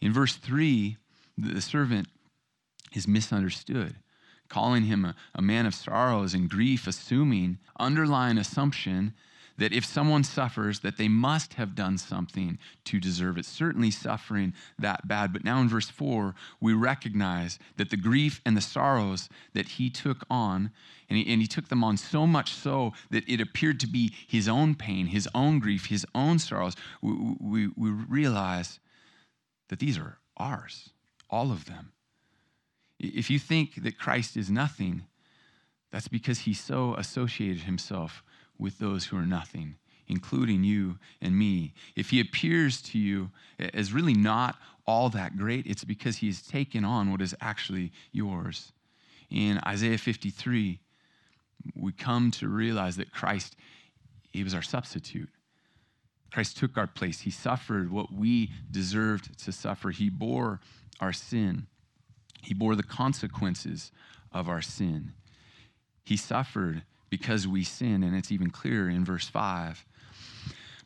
In 0.01 0.13
verse 0.13 0.35
3, 0.35 0.97
the 1.37 1.61
servant 1.61 2.09
is 2.95 3.07
misunderstood, 3.07 3.97
calling 4.49 4.85
him 4.85 5.05
a, 5.05 5.15
a 5.35 5.43
man 5.43 5.67
of 5.67 5.75
sorrows 5.75 6.35
and 6.35 6.49
grief, 6.49 6.87
assuming, 6.87 7.59
underlying 7.79 8.39
assumption 8.39 9.15
that 9.59 9.73
if 9.73 9.85
someone 9.85 10.25
suffers 10.25 10.81
that 10.81 10.97
they 10.97 11.09
must 11.09 11.55
have 11.55 11.75
done 11.75 11.99
something 11.99 12.59
to 12.85 12.99
deserve 12.99 13.37
it. 13.37 13.45
Certainly 13.45 13.91
suffering 13.91 14.55
that 14.79 15.07
bad. 15.07 15.33
But 15.33 15.45
now 15.45 15.61
in 15.61 15.69
verse 15.69 15.91
4 15.91 16.35
we 16.61 16.73
recognize 16.73 17.59
that 17.77 17.91
the 17.91 17.97
grief 17.97 18.41
and 18.47 18.57
the 18.57 18.61
sorrows 18.63 19.29
that 19.55 19.69
he 19.69 19.91
took 19.91 20.25
on 20.31 20.71
and 21.11 21.19
he, 21.19 21.33
and 21.33 21.41
he 21.41 21.47
took 21.47 21.69
them 21.69 21.83
on 21.85 21.97
so 21.97 22.27
much 22.27 22.53
so 22.53 22.93
that 23.11 23.29
it 23.29 23.41
appeared 23.41 23.81
to 23.81 23.87
be 23.87 24.13
his 24.27 24.49
own 24.49 24.75
pain 24.75 25.07
his 25.07 25.29
own 25.35 25.59
grief 25.59 25.87
his 25.87 26.07
own 26.15 26.39
sorrows. 26.39 26.77
We, 27.03 27.13
we, 27.41 27.67
we 27.77 27.91
realize 27.91 28.79
that 29.69 29.81
these 29.81 29.99
are 29.99 30.19
ours 30.37 30.91
all 31.31 31.51
of 31.51 31.67
them. 31.67 31.93
If 32.99 33.31
you 33.31 33.39
think 33.39 33.83
that 33.83 33.99
Christ 33.99 34.37
is 34.37 34.51
nothing, 34.51 35.05
that's 35.93 36.09
because 36.09 36.41
he 36.41 36.55
so 36.55 36.95
associated 36.95 37.63
himself 37.63 38.23
with 38.59 38.79
those 38.79 39.07
who 39.07 39.17
are 39.17 39.27
nothing, 39.27 39.77
including 40.07 40.65
you 40.65 40.99
and 41.21 41.39
me. 41.39 41.75
If 41.97 42.11
he 42.11 42.21
appears 42.21 42.83
to 42.83 42.99
you 42.99 43.31
as 43.59 43.93
really 43.93 44.15
not 44.15 44.57
all 44.87 45.11
that 45.11 45.37
great, 45.37 45.67
it's 45.67 45.85
because 45.85 46.17
he 46.17 46.27
has 46.29 46.43
taken 46.43 46.85
on 46.85 47.11
what 47.11 47.21
is 47.21 47.35
actually 47.41 47.93
yours. 48.13 48.73
In 49.31 49.61
Isaiah 49.67 49.99
53, 49.99 50.81
we 51.75 51.93
come 51.93 52.31
to 52.33 52.49
realize 52.49 52.97
that 52.97 53.13
Christ, 53.13 53.57
he 54.33 54.43
was 54.43 54.55
our 54.55 54.63
substitute. 54.63 55.29
Christ 56.33 56.57
took 56.57 56.77
our 56.77 56.87
place. 56.87 57.21
He 57.21 57.31
suffered 57.31 57.91
what 57.91 58.13
we 58.13 58.51
deserved 58.71 59.39
to 59.45 59.53
suffer. 59.53 59.91
He 59.91 60.09
bore 60.09 60.61
our 61.01 61.13
sin. 61.13 61.67
He 62.43 62.55
bore 62.55 62.75
the 62.75 62.83
consequences 62.83 63.91
of 64.33 64.49
our 64.49 64.63
sin. 64.63 65.13
He 66.05 66.17
suffered 66.17 66.83
because 67.11 67.47
we 67.47 67.65
sin, 67.65 68.03
and 68.03 68.17
it's 68.17 68.33
even 68.33 68.51
clearer 68.51 68.89
in 68.89 69.05
verse 69.05 69.29
5. 69.29 69.85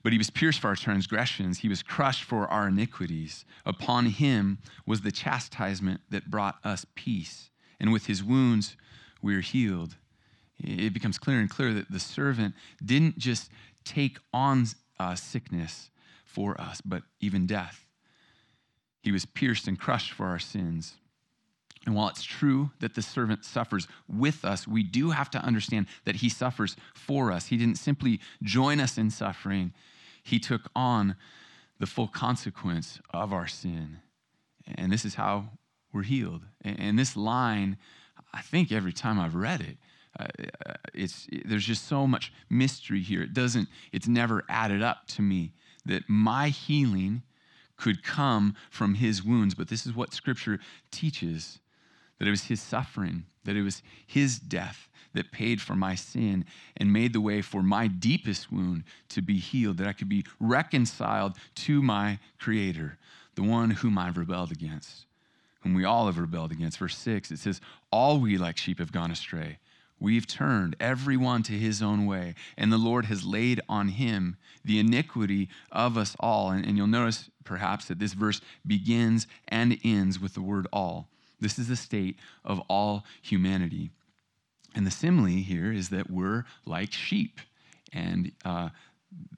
But 0.02 0.12
he 0.12 0.18
was 0.18 0.30
pierced 0.30 0.60
for 0.60 0.68
our 0.68 0.76
transgressions, 0.76 1.58
he 1.58 1.68
was 1.68 1.82
crushed 1.82 2.24
for 2.24 2.46
our 2.48 2.68
iniquities. 2.68 3.44
Upon 3.64 4.06
him 4.06 4.58
was 4.86 5.02
the 5.02 5.12
chastisement 5.12 6.00
that 6.10 6.30
brought 6.30 6.56
us 6.64 6.84
peace, 6.94 7.50
and 7.78 7.92
with 7.92 8.06
his 8.06 8.22
wounds 8.22 8.76
we 9.20 9.36
are 9.36 9.40
healed. 9.40 9.96
It 10.58 10.92
becomes 10.92 11.18
clearer 11.18 11.40
and 11.40 11.50
clearer 11.50 11.72
that 11.74 11.90
the 11.90 12.00
servant 12.00 12.54
didn't 12.84 13.18
just 13.18 13.50
take 13.84 14.18
on 14.32 14.66
uh, 14.98 15.14
sickness 15.14 15.90
for 16.24 16.60
us, 16.60 16.80
but 16.80 17.02
even 17.20 17.46
death. 17.46 17.86
He 19.02 19.12
was 19.12 19.26
pierced 19.26 19.66
and 19.66 19.78
crushed 19.78 20.12
for 20.12 20.26
our 20.26 20.38
sins. 20.38 20.94
And 21.84 21.94
while 21.96 22.08
it's 22.08 22.22
true 22.22 22.70
that 22.80 22.94
the 22.94 23.02
servant 23.02 23.44
suffers 23.44 23.88
with 24.08 24.44
us, 24.44 24.68
we 24.68 24.82
do 24.82 25.10
have 25.10 25.30
to 25.30 25.38
understand 25.38 25.86
that 26.04 26.16
he 26.16 26.28
suffers 26.28 26.76
for 26.94 27.32
us. 27.32 27.46
He 27.46 27.56
didn't 27.56 27.78
simply 27.78 28.20
join 28.42 28.78
us 28.78 28.98
in 28.98 29.10
suffering, 29.10 29.72
he 30.22 30.38
took 30.38 30.70
on 30.76 31.16
the 31.80 31.86
full 31.86 32.06
consequence 32.06 33.00
of 33.12 33.32
our 33.32 33.48
sin. 33.48 33.98
And 34.76 34.92
this 34.92 35.04
is 35.04 35.16
how 35.16 35.48
we're 35.92 36.04
healed. 36.04 36.42
And 36.62 36.96
this 36.96 37.16
line, 37.16 37.76
I 38.32 38.40
think 38.40 38.70
every 38.70 38.92
time 38.92 39.18
I've 39.18 39.34
read 39.34 39.60
it, 39.60 39.78
uh, 40.18 40.26
it's 40.94 41.26
there's 41.44 41.64
just 41.64 41.88
so 41.88 42.06
much 42.06 42.32
mystery 42.50 43.00
here. 43.00 43.22
It 43.22 43.32
doesn't. 43.32 43.68
It's 43.92 44.06
never 44.06 44.44
added 44.48 44.82
up 44.82 45.06
to 45.08 45.22
me 45.22 45.54
that 45.86 46.02
my 46.06 46.50
healing 46.50 47.22
could 47.76 48.04
come 48.04 48.54
from 48.70 48.94
His 48.94 49.24
wounds. 49.24 49.54
But 49.54 49.68
this 49.68 49.86
is 49.86 49.94
what 49.94 50.12
Scripture 50.12 50.60
teaches 50.90 51.60
that 52.22 52.28
it 52.28 52.30
was 52.30 52.44
his 52.44 52.62
suffering, 52.62 53.24
that 53.42 53.56
it 53.56 53.64
was 53.64 53.82
his 54.06 54.38
death 54.38 54.88
that 55.12 55.32
paid 55.32 55.60
for 55.60 55.74
my 55.74 55.96
sin 55.96 56.44
and 56.76 56.92
made 56.92 57.12
the 57.12 57.20
way 57.20 57.42
for 57.42 57.64
my 57.64 57.88
deepest 57.88 58.52
wound 58.52 58.84
to 59.08 59.20
be 59.20 59.38
healed, 59.38 59.78
that 59.78 59.88
I 59.88 59.92
could 59.92 60.08
be 60.08 60.24
reconciled 60.38 61.32
to 61.56 61.82
my 61.82 62.20
Creator, 62.38 62.96
the 63.34 63.42
one 63.42 63.70
whom 63.70 63.98
I've 63.98 64.16
rebelled 64.16 64.52
against, 64.52 65.04
whom 65.62 65.74
we 65.74 65.84
all 65.84 66.06
have 66.06 66.16
rebelled 66.16 66.52
against. 66.52 66.78
Verse 66.78 66.96
6, 66.96 67.32
it 67.32 67.40
says, 67.40 67.60
All 67.90 68.20
we 68.20 68.38
like 68.38 68.56
sheep 68.56 68.78
have 68.78 68.92
gone 68.92 69.10
astray. 69.10 69.58
We've 69.98 70.28
turned 70.28 70.76
everyone 70.78 71.42
to 71.42 71.54
his 71.54 71.82
own 71.82 72.06
way, 72.06 72.36
and 72.56 72.72
the 72.72 72.78
Lord 72.78 73.06
has 73.06 73.24
laid 73.24 73.60
on 73.68 73.88
him 73.88 74.36
the 74.64 74.78
iniquity 74.78 75.48
of 75.72 75.98
us 75.98 76.14
all. 76.20 76.52
And, 76.52 76.64
and 76.64 76.76
you'll 76.76 76.86
notice 76.86 77.30
perhaps 77.42 77.86
that 77.86 77.98
this 77.98 78.12
verse 78.12 78.40
begins 78.64 79.26
and 79.48 79.76
ends 79.82 80.20
with 80.20 80.34
the 80.34 80.40
word 80.40 80.68
all. 80.72 81.08
This 81.42 81.58
is 81.58 81.68
the 81.68 81.76
state 81.76 82.16
of 82.44 82.60
all 82.68 83.04
humanity. 83.20 83.90
And 84.74 84.86
the 84.86 84.90
simile 84.90 85.42
here 85.42 85.72
is 85.72 85.90
that 85.90 86.10
we're 86.10 86.44
like 86.64 86.92
sheep. 86.92 87.40
And 87.92 88.32
uh, 88.44 88.70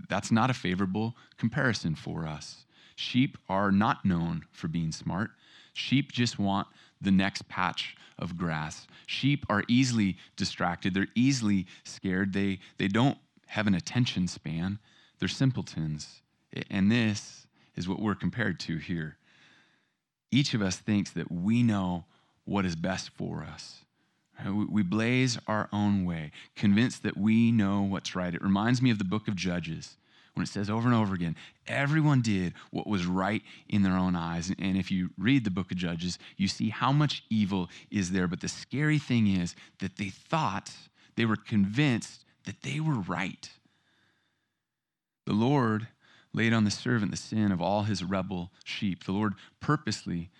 that's 0.09 0.31
not 0.31 0.51
a 0.51 0.55
favorable 0.55 1.17
comparison 1.39 1.95
for 1.95 2.27
us. 2.27 2.65
Sheep 2.95 3.39
are 3.49 3.73
not 3.73 4.05
known 4.05 4.45
for 4.53 4.69
being 4.69 4.93
smart. 4.93 5.31
Sheep 5.73 6.13
just 6.13 6.39
want 6.39 6.69
the 7.01 7.11
next 7.11 7.49
patch 7.49 7.97
of 8.19 8.37
grass. 8.37 8.87
Sheep 9.07 9.45
are 9.49 9.65
easily 9.67 10.17
distracted, 10.37 10.95
they're 10.95 11.09
easily 11.17 11.67
scared, 11.83 12.33
they, 12.33 12.61
they 12.79 12.87
don't 12.87 13.19
have 13.47 13.67
an 13.67 13.75
attention 13.75 14.29
span, 14.29 14.79
they're 15.19 15.29
simpletons. 15.29 16.21
And 16.71 16.93
this 16.93 17.49
is 17.75 17.89
what 17.89 17.99
we're 17.99 18.15
compared 18.15 18.61
to 18.61 18.77
here 18.77 19.17
each 20.35 20.55
of 20.55 20.63
us 20.63 20.77
thinks 20.77 21.11
that 21.13 21.31
we 21.31 21.63
know 21.63 22.05
what 22.45 22.65
is 22.65 22.77
best 22.77 23.11
for 23.11 23.43
us. 23.43 23.85
We 24.53 24.83
blaze 24.83 25.39
our 25.47 25.69
own 25.73 26.05
way, 26.05 26.33
convinced 26.57 27.05
that 27.05 27.17
we 27.17 27.53
know 27.53 27.83
what's 27.83 28.17
right. 28.17 28.35
It 28.35 28.43
reminds 28.43 28.83
me 28.83 28.91
of 28.91 28.99
the 28.99 29.05
book 29.05 29.29
of 29.29 29.37
Judges 29.37 29.97
when 30.35 30.43
it 30.43 30.49
says 30.49 30.69
over 30.69 30.89
and 30.89 30.97
over 30.97 31.15
again, 31.15 31.37
everyone 31.69 32.21
did 32.21 32.55
what 32.73 32.89
was 32.89 33.07
right 33.07 33.43
in 33.69 33.85
their 33.85 33.97
own 33.97 34.17
eyes. 34.17 34.53
And 34.59 34.77
if 34.77 34.91
you 34.91 35.11
read 35.17 35.45
the 35.45 35.51
book 35.51 35.71
of 35.71 35.77
Judges, 35.77 36.19
you 36.37 36.49
see 36.49 36.71
how 36.71 36.91
much 36.91 37.23
evil 37.31 37.71
is 37.91 38.11
there. 38.11 38.27
But 38.27 38.41
the 38.41 38.49
scary 38.49 38.99
thing 38.99 39.29
is 39.29 39.55
that 39.79 39.97
they 39.97 40.09
thought, 40.09 40.73
they 41.15 41.25
were 41.25 41.37
convinced 41.37 42.25
that 42.47 42.63
they 42.63 42.81
were 42.81 42.95
right. 42.95 43.49
The 45.27 45.33
Lord 45.33 45.87
laid 46.35 46.53
on 46.53 46.65
the 46.65 46.71
servant 46.71 47.11
the 47.11 47.17
sin 47.17 47.51
of 47.53 47.63
all 47.63 47.85
his 47.85 48.05
rebel 48.05 48.51
sheep. 48.65 49.05
The 49.05 49.13
Lord 49.13 49.35
purposely, 49.61 50.31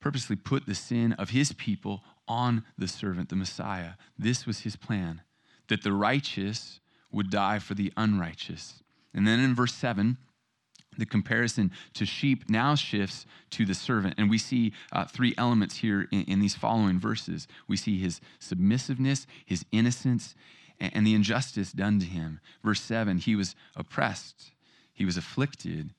purposely 0.00 0.36
put 0.36 0.66
the 0.66 0.74
sin 0.74 1.14
of 1.14 1.30
his 1.30 1.52
people 1.52 2.02
on 2.28 2.64
the 2.78 2.86
servant, 2.86 3.30
the 3.30 3.36
Messiah. 3.36 3.92
This 4.16 4.46
was 4.46 4.60
his 4.60 4.76
plan, 4.76 5.22
that 5.68 5.82
the 5.82 5.92
righteous 5.92 6.80
would 7.10 7.30
die 7.30 7.58
for 7.58 7.74
the 7.74 7.92
unrighteous. 7.96 8.82
And 9.14 9.26
then 9.26 9.40
in 9.40 9.54
verse 9.54 9.74
7, 9.74 10.16
the 10.98 11.06
comparison 11.06 11.70
to 11.94 12.04
sheep 12.04 12.48
now 12.50 12.74
shifts 12.74 13.24
to 13.50 13.64
the 13.64 13.74
servant. 13.74 14.14
And 14.18 14.28
we 14.28 14.38
see 14.38 14.72
uh, 14.92 15.06
three 15.06 15.34
elements 15.38 15.78
here 15.78 16.06
in, 16.12 16.22
in, 16.24 16.40
these 16.40 16.54
following 16.54 16.98
verses. 16.98 17.48
We 17.66 17.76
see 17.76 17.98
his 17.98 18.20
submissiveness, 18.38 19.26
his 19.44 19.64
innocence, 19.72 20.34
and, 20.78 20.94
and 20.94 21.06
the 21.06 21.14
injustice 21.14 21.72
done 21.72 21.98
to 22.00 22.06
him. 22.06 22.40
Verse 22.62 22.80
7 22.80 23.18
he 23.18 23.34
was 23.34 23.54
oppressed, 23.74 24.52
he 24.92 25.04
was 25.04 25.16
afflicted, 25.16 25.94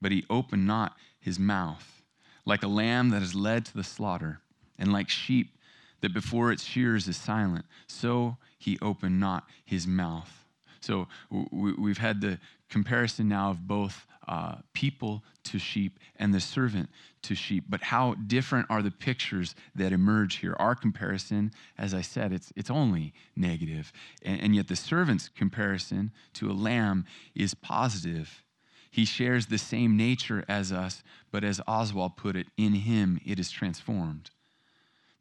but 0.00 0.12
he 0.12 0.24
opened 0.30 0.66
not 0.66 0.96
his 1.20 1.38
mouth. 1.38 2.02
Like 2.44 2.62
a 2.62 2.68
lamb 2.68 3.10
that 3.10 3.22
is 3.22 3.34
led 3.34 3.64
to 3.66 3.74
the 3.74 3.84
slaughter, 3.84 4.40
and 4.78 4.92
like 4.92 5.08
sheep 5.08 5.56
that 6.00 6.12
before 6.12 6.50
its 6.50 6.64
shears 6.64 7.06
is 7.06 7.16
silent, 7.16 7.64
so 7.86 8.36
he 8.58 8.78
opened 8.82 9.20
not 9.20 9.44
his 9.64 9.86
mouth. 9.86 10.44
So 10.80 11.06
we've 11.30 11.98
had 11.98 12.20
the 12.20 12.38
comparison 12.68 13.28
now 13.28 13.50
of 13.50 13.68
both 13.68 14.06
uh, 14.28 14.56
people 14.72 15.22
to 15.44 15.58
sheep 15.58 15.98
and 16.16 16.32
the 16.32 16.40
servant 16.40 16.88
to 17.22 17.34
sheep. 17.34 17.64
But 17.68 17.82
how 17.82 18.14
different 18.14 18.66
are 18.70 18.82
the 18.82 18.90
pictures 18.90 19.54
that 19.74 19.92
emerge 19.92 20.36
here? 20.36 20.56
Our 20.58 20.74
comparison, 20.74 21.52
as 21.78 21.94
I 21.94 22.00
said, 22.02 22.32
it's, 22.32 22.52
it's 22.56 22.70
only 22.70 23.12
negative. 23.36 23.92
And, 24.22 24.40
and 24.40 24.56
yet 24.56 24.68
the 24.68 24.76
servant's 24.76 25.28
comparison 25.28 26.12
to 26.34 26.50
a 26.50 26.52
lamb 26.52 27.04
is 27.34 27.54
positive. 27.54 28.42
He 28.90 29.04
shares 29.04 29.46
the 29.46 29.58
same 29.58 29.96
nature 29.96 30.44
as 30.48 30.70
us, 30.70 31.02
but 31.30 31.44
as 31.44 31.60
Oswalt 31.60 32.16
put 32.16 32.36
it, 32.36 32.48
in 32.56 32.74
him 32.74 33.18
it 33.24 33.38
is 33.38 33.50
transformed. 33.50 34.30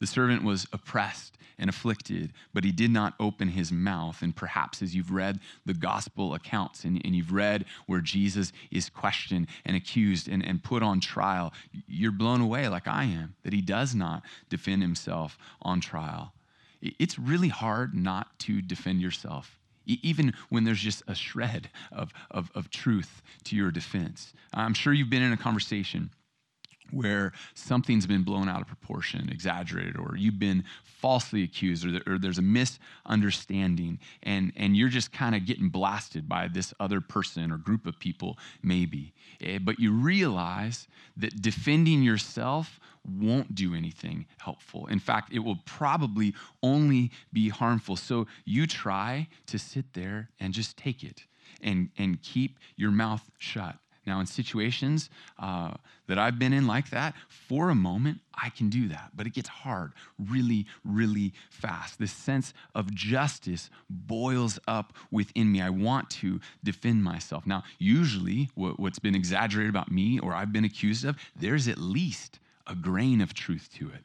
The 0.01 0.08
servant 0.08 0.43
was 0.43 0.67
oppressed 0.74 1.38
and 1.60 1.70
afflicted, 1.70 2.34
but 2.55 2.63
he 2.63 2.72
did 2.72 2.89
not 2.89 3.13
open 3.20 3.50
his 3.50 3.72
mouth. 3.72 4.24
And 4.24 4.36
perhaps 4.36 4.81
as 4.81 4.96
you've 4.96 5.12
read 5.12 5.39
the 5.63 5.75
gospel 5.75 6.34
accounts 6.34 6.84
and, 6.84 7.00
and 7.05 7.15
you've 7.15 7.31
read 7.31 7.65
where 7.86 8.01
Jesus 8.01 8.51
is 8.72 8.89
questioned 8.89 9.46
and 9.63 9.77
accused 9.77 10.27
and, 10.27 10.43
and 10.43 10.63
put 10.63 10.81
on 10.81 11.01
trial, 11.01 11.53
you're 11.88 12.12
blown 12.12 12.41
away 12.41 12.67
like 12.67 12.88
I 12.88 13.03
am 13.03 13.36
that 13.43 13.53
he 13.53 13.62
does 13.62 13.93
not 13.93 14.24
defend 14.50 14.81
himself 14.81 15.38
on 15.62 15.79
trial. 15.81 16.34
It's 16.81 17.20
really 17.20 17.50
hard 17.50 17.93
not 17.93 18.39
to 18.39 18.62
defend 18.62 19.01
yourself 19.01 19.60
even 19.86 20.34
when 20.50 20.63
there's 20.63 20.79
just 20.79 21.03
a 21.08 21.15
shred 21.15 21.70
of, 21.91 22.13
of, 22.29 22.51
of, 22.53 22.70
truth 22.70 23.22
to 23.43 23.55
your 23.55 23.72
defense. 23.72 24.31
I'm 24.53 24.75
sure 24.75 24.93
you've 24.93 25.10
been 25.10 25.24
in 25.24 25.34
a 25.34 25.38
conversation 25.38 26.12
where 26.91 27.33
something's 27.53 28.05
been 28.05 28.24
blown 28.24 28.48
out 28.50 28.62
of 28.62 28.67
proportion, 28.67 29.29
exaggerated, 29.29 29.98
or 29.98 30.15
you've 30.17 30.39
been 30.39 30.63
falsely 30.83 31.43
accused, 31.43 31.86
or, 31.86 31.91
there, 31.91 32.03
or 32.07 32.17
there's 32.17 32.38
a 32.38 32.41
misunderstanding, 32.41 34.00
and, 34.24 34.51
and 34.55 34.77
you're 34.77 34.89
just 34.89 35.12
kind 35.12 35.36
of 35.36 35.45
getting 35.45 35.69
blasted 35.69 36.27
by 36.29 36.48
this 36.48 36.74
other 36.79 37.01
person 37.01 37.51
or 37.51 37.57
group 37.57 37.86
of 37.86 38.00
people, 38.00 38.38
maybe. 38.62 39.13
Eh, 39.41 39.57
but 39.57 39.79
you 39.79 39.91
realize 39.91 40.88
that 41.17 41.41
defending 41.41 42.03
yourself 42.03 42.79
won't 43.07 43.55
do 43.55 43.74
anything 43.74 44.25
helpful. 44.38 44.86
In 44.88 45.00
fact, 45.00 45.33
it 45.33 45.39
will 45.39 45.57
probably 45.65 46.33
only 46.62 47.12
be 47.33 47.50
harmful. 47.50 47.95
So 47.95 48.27
you 48.45 48.67
try 48.67 49.27
to 49.48 49.57
sit 49.57 49.93
there 49.93 50.29
and 50.39 50.53
just 50.53 50.77
take 50.77 51.03
it 51.03 51.25
and, 51.62 51.89
and 51.98 52.21
keep 52.21 52.60
your 52.75 52.91
mouth 52.91 53.29
shut. 53.38 53.75
Now, 54.05 54.20
in 54.20 54.25
situations 54.25 55.10
uh, 55.38 55.74
that 56.08 56.17
I've 56.17 56.39
been 56.39 56.53
in 56.53 56.65
like 56.65 56.89
that, 56.89 57.13
for 57.27 57.70
a 57.70 57.75
moment, 57.75 58.20
I 58.34 58.50
can 58.50 58.70
do 58.70 58.88
that, 58.88 59.12
but 59.15 59.27
it 59.27 59.34
gets 59.34 59.48
hard 59.48 59.93
really, 60.17 60.65
really 60.84 61.34
fast. 61.51 62.00
This 62.00 62.12
sense 62.12 62.53
of 62.74 62.93
justice 62.93 63.70
boils 63.89 64.58
up 64.67 64.93
within 65.12 65.51
me. 65.51 65.62
I 65.62 65.70
want 65.70 66.10
to 66.12 66.39
defend 66.63 67.03
myself. 67.03 67.46
Now, 67.46 67.63
usually, 67.77 68.50
what, 68.55 68.79
what's 68.79 69.00
been 69.00 69.15
exaggerated 69.15 69.70
about 69.70 69.91
me 69.91 70.17
or 70.20 70.34
I've 70.34 70.51
been 70.51 70.65
accused 70.65 71.05
of, 71.05 71.17
there's 71.36 71.67
at 71.67 71.77
least 71.77 72.39
a 72.65 72.74
grain 72.74 73.22
of 73.22 73.36
truth 73.36 73.70
to 73.77 73.89
it. 73.89 74.03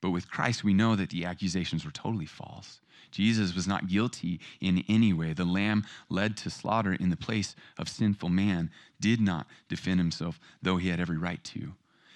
But 0.00 0.10
with 0.10 0.30
Christ, 0.30 0.64
we 0.64 0.72
know 0.72 0.96
that 0.96 1.10
the 1.10 1.26
accusations 1.26 1.84
were 1.84 1.90
totally 1.90 2.26
false. 2.26 2.80
Jesus 3.10 3.54
was 3.54 3.66
not 3.66 3.88
guilty 3.88 4.40
in 4.60 4.84
any 4.88 5.12
way. 5.12 5.32
The 5.32 5.44
lamb 5.44 5.84
led 6.08 6.36
to 6.38 6.50
slaughter 6.50 6.92
in 6.92 7.10
the 7.10 7.16
place 7.16 7.54
of 7.78 7.88
sinful 7.88 8.28
man 8.28 8.70
did 9.00 9.20
not 9.20 9.46
defend 9.68 10.00
himself, 10.00 10.38
though 10.62 10.76
he 10.76 10.88
had 10.88 11.00
every 11.00 11.18
right 11.18 11.42
to. 11.44 11.74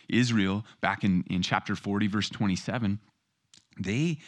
Israel, 0.08 0.64
back 0.80 1.04
in, 1.04 1.24
in 1.28 1.42
chapter 1.42 1.74
40, 1.74 2.06
verse 2.08 2.28
27, 2.28 2.98
they, 3.78 4.18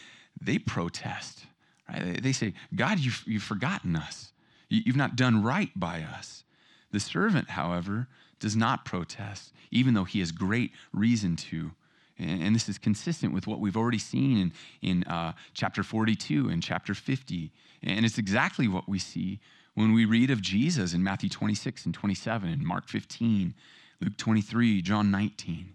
they 0.40 0.58
protest. 0.58 1.46
Right? 1.88 2.22
They 2.22 2.32
say, 2.32 2.54
God, 2.74 2.98
you've, 2.98 3.22
you've 3.26 3.42
forgotten 3.42 3.96
us. 3.96 4.32
You've 4.68 4.96
not 4.96 5.16
done 5.16 5.42
right 5.42 5.70
by 5.76 6.02
us. 6.02 6.44
The 6.90 7.00
servant, 7.00 7.50
however, 7.50 8.08
does 8.40 8.56
not 8.56 8.84
protest, 8.84 9.52
even 9.70 9.94
though 9.94 10.04
he 10.04 10.20
has 10.20 10.32
great 10.32 10.72
reason 10.92 11.36
to. 11.36 11.72
And, 12.18 12.54
this 12.54 12.68
is 12.68 12.78
consistent 12.78 13.34
with 13.34 13.46
what 13.46 13.60
we've 13.60 13.76
already 13.76 13.98
seen 13.98 14.38
in, 14.38 14.52
in 14.80 15.04
uh, 15.04 15.32
chapter 15.52 15.82
42 15.82 16.48
and 16.48 16.62
chapter 16.62 16.94
50. 16.94 17.52
And 17.82 18.06
it's 18.06 18.16
exactly 18.16 18.68
what 18.68 18.88
we 18.88 18.98
see 18.98 19.40
when 19.74 19.92
we 19.92 20.06
read 20.06 20.30
of 20.30 20.40
Jesus 20.40 20.94
in 20.94 21.02
Matthew 21.02 21.28
26 21.28 21.84
and 21.84 21.94
27, 21.94 22.48
and 22.48 22.62
Mark 22.62 22.88
15, 22.88 23.54
Luke 24.00 24.16
23, 24.16 24.80
John 24.80 25.10
19, 25.10 25.74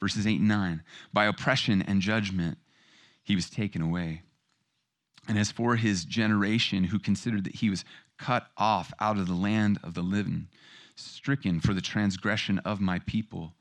verses 0.00 0.26
8 0.26 0.40
and 0.40 0.48
9. 0.48 0.82
By 1.12 1.26
oppression 1.26 1.82
and 1.82 2.00
judgment, 2.00 2.58
he 3.22 3.36
was 3.36 3.48
taken 3.48 3.82
away. 3.82 4.22
And 5.28 5.38
as 5.38 5.52
for 5.52 5.76
his 5.76 6.04
generation, 6.04 6.84
who 6.84 6.98
considered 6.98 7.44
that 7.44 7.54
he 7.56 7.70
was 7.70 7.84
cut 8.18 8.48
off 8.56 8.92
out 8.98 9.16
of 9.16 9.28
the 9.28 9.34
land 9.34 9.78
of 9.84 9.94
the 9.94 10.02
living, 10.02 10.48
stricken 10.96 11.60
for 11.60 11.72
the 11.72 11.80
transgression 11.80 12.58
of 12.60 12.80
my 12.80 12.98
people, 13.00 13.54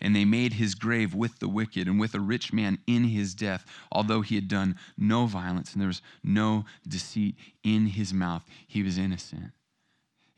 and 0.00 0.14
they 0.14 0.24
made 0.24 0.54
his 0.54 0.74
grave 0.74 1.14
with 1.14 1.38
the 1.38 1.48
wicked 1.48 1.86
and 1.86 2.00
with 2.00 2.14
a 2.14 2.20
rich 2.20 2.52
man 2.52 2.78
in 2.86 3.04
his 3.04 3.34
death, 3.34 3.64
although 3.92 4.22
he 4.22 4.34
had 4.34 4.48
done 4.48 4.76
no 4.96 5.26
violence 5.26 5.72
and 5.72 5.80
there 5.80 5.88
was 5.88 6.02
no 6.24 6.64
deceit 6.86 7.36
in 7.62 7.86
his 7.86 8.12
mouth. 8.12 8.44
He 8.66 8.82
was 8.82 8.98
innocent. 8.98 9.52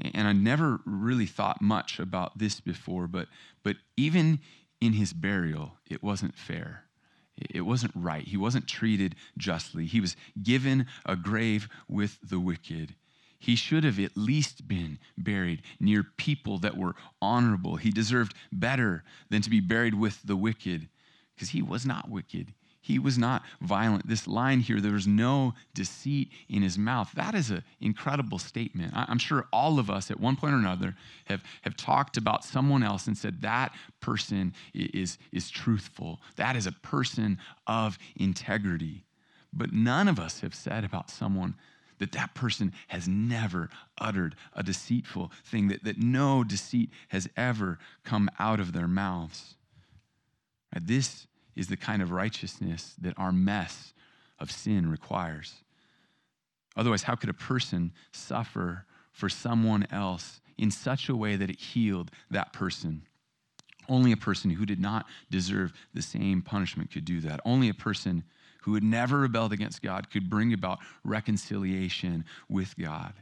And 0.00 0.26
I 0.26 0.32
never 0.32 0.80
really 0.84 1.26
thought 1.26 1.62
much 1.62 2.00
about 2.00 2.38
this 2.38 2.60
before, 2.60 3.06
but, 3.06 3.28
but 3.62 3.76
even 3.96 4.40
in 4.80 4.94
his 4.94 5.12
burial, 5.12 5.74
it 5.88 6.02
wasn't 6.02 6.36
fair. 6.36 6.84
It 7.36 7.62
wasn't 7.62 7.92
right. 7.94 8.26
He 8.26 8.36
wasn't 8.36 8.66
treated 8.66 9.14
justly. 9.38 9.86
He 9.86 10.00
was 10.00 10.16
given 10.42 10.86
a 11.06 11.16
grave 11.16 11.68
with 11.88 12.18
the 12.22 12.40
wicked. 12.40 12.94
He 13.42 13.56
should 13.56 13.82
have 13.82 13.98
at 13.98 14.16
least 14.16 14.68
been 14.68 15.00
buried 15.18 15.62
near 15.80 16.04
people 16.04 16.58
that 16.58 16.76
were 16.76 16.94
honorable. 17.20 17.74
He 17.74 17.90
deserved 17.90 18.36
better 18.52 19.02
than 19.30 19.42
to 19.42 19.50
be 19.50 19.58
buried 19.58 19.94
with 19.94 20.22
the 20.22 20.36
wicked 20.36 20.88
because 21.34 21.48
he 21.48 21.60
was 21.60 21.84
not 21.84 22.08
wicked. 22.08 22.54
He 22.80 23.00
was 23.00 23.18
not 23.18 23.42
violent. 23.60 24.06
This 24.06 24.28
line 24.28 24.60
here, 24.60 24.80
there 24.80 24.92
was 24.92 25.08
no 25.08 25.54
deceit 25.74 26.30
in 26.48 26.62
his 26.62 26.78
mouth. 26.78 27.10
That 27.16 27.34
is 27.34 27.50
an 27.50 27.64
incredible 27.80 28.38
statement. 28.38 28.92
I'm 28.94 29.18
sure 29.18 29.48
all 29.52 29.80
of 29.80 29.90
us 29.90 30.12
at 30.12 30.20
one 30.20 30.36
point 30.36 30.54
or 30.54 30.58
another 30.58 30.94
have, 31.24 31.42
have 31.62 31.76
talked 31.76 32.16
about 32.16 32.44
someone 32.44 32.84
else 32.84 33.08
and 33.08 33.18
said, 33.18 33.42
that 33.42 33.74
person 34.00 34.54
is, 34.72 35.18
is 35.32 35.50
truthful. 35.50 36.20
That 36.36 36.54
is 36.54 36.68
a 36.68 36.72
person 36.72 37.38
of 37.66 37.98
integrity. 38.14 39.02
But 39.52 39.72
none 39.72 40.06
of 40.06 40.20
us 40.20 40.40
have 40.42 40.54
said 40.54 40.84
about 40.84 41.10
someone 41.10 41.56
that 42.02 42.10
that 42.10 42.34
person 42.34 42.72
has 42.88 43.06
never 43.06 43.70
uttered 43.96 44.34
a 44.54 44.62
deceitful 44.64 45.30
thing, 45.44 45.68
that, 45.68 45.84
that 45.84 45.98
no 45.98 46.42
deceit 46.42 46.90
has 47.10 47.28
ever 47.36 47.78
come 48.02 48.28
out 48.40 48.58
of 48.58 48.72
their 48.72 48.88
mouths. 48.88 49.54
This 50.80 51.28
is 51.54 51.68
the 51.68 51.76
kind 51.76 52.02
of 52.02 52.10
righteousness 52.10 52.96
that 53.00 53.16
our 53.16 53.30
mess 53.30 53.94
of 54.40 54.50
sin 54.50 54.90
requires. 54.90 55.62
Otherwise, 56.74 57.04
how 57.04 57.14
could 57.14 57.30
a 57.30 57.34
person 57.34 57.92
suffer 58.10 58.84
for 59.12 59.28
someone 59.28 59.86
else 59.92 60.40
in 60.58 60.72
such 60.72 61.08
a 61.08 61.14
way 61.14 61.36
that 61.36 61.50
it 61.50 61.60
healed 61.60 62.10
that 62.32 62.52
person? 62.52 63.02
Only 63.92 64.12
a 64.12 64.16
person 64.16 64.50
who 64.50 64.64
did 64.64 64.80
not 64.80 65.04
deserve 65.30 65.74
the 65.92 66.00
same 66.00 66.40
punishment 66.40 66.90
could 66.90 67.04
do 67.04 67.20
that. 67.20 67.40
Only 67.44 67.68
a 67.68 67.74
person 67.74 68.24
who 68.62 68.72
had 68.72 68.82
never 68.82 69.18
rebelled 69.18 69.52
against 69.52 69.82
God 69.82 70.10
could 70.10 70.30
bring 70.30 70.54
about 70.54 70.78
reconciliation 71.04 72.24
with 72.48 72.74
God. 72.78 73.12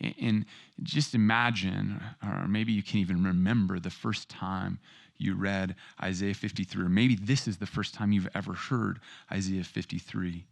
And 0.00 0.44
just 0.82 1.14
imagine, 1.14 2.00
or 2.20 2.48
maybe 2.48 2.72
you 2.72 2.82
can 2.82 2.98
even 2.98 3.22
remember 3.22 3.78
the 3.78 3.90
first 3.90 4.28
time 4.28 4.80
you 5.18 5.36
read 5.36 5.76
Isaiah 6.02 6.34
53, 6.34 6.84
or 6.84 6.88
maybe 6.88 7.14
this 7.14 7.46
is 7.46 7.56
the 7.56 7.66
first 7.66 7.94
time 7.94 8.10
you've 8.10 8.28
ever 8.34 8.54
heard 8.54 8.98
Isaiah 9.30 9.62
53. 9.62 10.44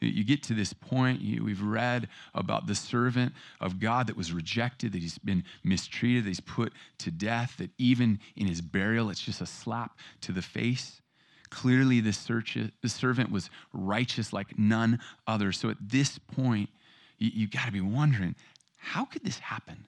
You 0.00 0.24
get 0.24 0.42
to 0.44 0.54
this 0.54 0.72
point, 0.72 1.20
we've 1.20 1.62
read 1.62 2.08
about 2.34 2.66
the 2.66 2.74
servant 2.74 3.34
of 3.60 3.78
God 3.78 4.06
that 4.06 4.16
was 4.16 4.32
rejected, 4.32 4.92
that 4.92 5.02
he's 5.02 5.18
been 5.18 5.44
mistreated, 5.62 6.24
that 6.24 6.30
he's 6.30 6.40
put 6.40 6.72
to 6.98 7.10
death, 7.10 7.56
that 7.58 7.70
even 7.76 8.18
in 8.34 8.46
his 8.46 8.62
burial, 8.62 9.10
it's 9.10 9.20
just 9.20 9.42
a 9.42 9.46
slap 9.46 9.98
to 10.22 10.32
the 10.32 10.40
face. 10.40 11.02
Clearly, 11.50 12.00
the, 12.00 12.14
search, 12.14 12.56
servant 12.86 13.30
was 13.30 13.50
righteous 13.74 14.32
like 14.32 14.58
none 14.58 15.00
other. 15.26 15.52
So 15.52 15.68
at 15.68 15.76
this 15.80 16.18
point, 16.18 16.70
you, 17.18 17.30
you 17.34 17.46
got 17.46 17.66
to 17.66 17.72
be 17.72 17.82
wondering 17.82 18.34
how 18.78 19.04
could 19.04 19.22
this 19.22 19.38
happen? 19.38 19.84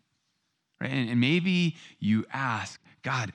Right? 0.78 0.90
And, 0.90 1.08
and 1.08 1.20
maybe 1.20 1.76
you 1.98 2.26
ask, 2.32 2.78
God, 3.02 3.32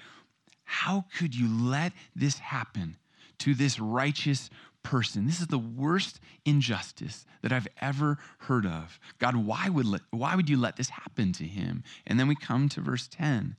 how 0.64 1.06
could 1.18 1.34
you 1.34 1.48
let 1.66 1.94
this 2.16 2.38
happen 2.38 2.98
to 3.40 3.56
this 3.56 3.80
righteous 3.80 4.50
person? 4.88 5.26
This 5.26 5.42
is 5.42 5.48
the 5.48 5.58
worst 5.58 6.22
injustice 6.46 7.26
that 7.42 7.52
I've 7.52 7.68
ever 7.82 8.18
heard 8.38 8.66
of. 8.66 9.02
God, 9.20 9.36
why 9.36 9.68
would, 9.68 9.86
let, 9.86 10.02
why 10.12 10.34
would 10.34 10.50
you 10.50 10.56
let 10.56 10.78
this 10.78 10.88
happen 10.88 11.34
to 11.34 11.44
him? 11.44 11.84
And 12.06 12.18
then 12.18 12.30
we 12.30 12.36
come 12.36 12.70
to 12.70 12.80
verse 12.80 13.06
10. 13.10 13.58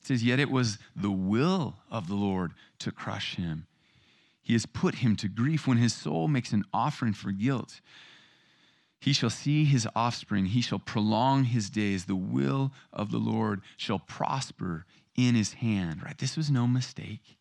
It 0.00 0.06
says, 0.06 0.22
Yet 0.22 0.38
it 0.38 0.50
was 0.50 0.78
the 0.94 1.10
will 1.10 1.76
of 1.90 2.08
the 2.08 2.14
Lord 2.14 2.52
to 2.80 2.92
crush 2.92 3.36
him. 3.36 3.66
He 4.42 4.52
has 4.52 4.66
put 4.66 4.96
him 4.96 5.16
to 5.16 5.28
grief 5.28 5.66
when 5.66 5.78
his 5.78 5.94
soul 5.94 6.28
makes 6.28 6.52
an 6.52 6.66
offering 6.74 7.14
for 7.14 7.32
guilt. 7.32 7.80
He 9.00 9.14
shall 9.14 9.30
see 9.30 9.64
his 9.64 9.88
offspring, 9.96 10.46
he 10.46 10.60
shall 10.60 10.78
prolong 10.78 11.44
his 11.44 11.70
days. 11.70 12.04
The 12.04 12.16
will 12.16 12.70
of 12.92 13.10
the 13.10 13.18
Lord 13.18 13.62
shall 13.78 13.98
prosper 13.98 14.84
in 15.16 15.36
his 15.36 15.54
hand, 15.54 16.02
right? 16.04 16.18
This 16.18 16.36
was 16.36 16.50
no 16.50 16.66
mistake. 16.66 17.38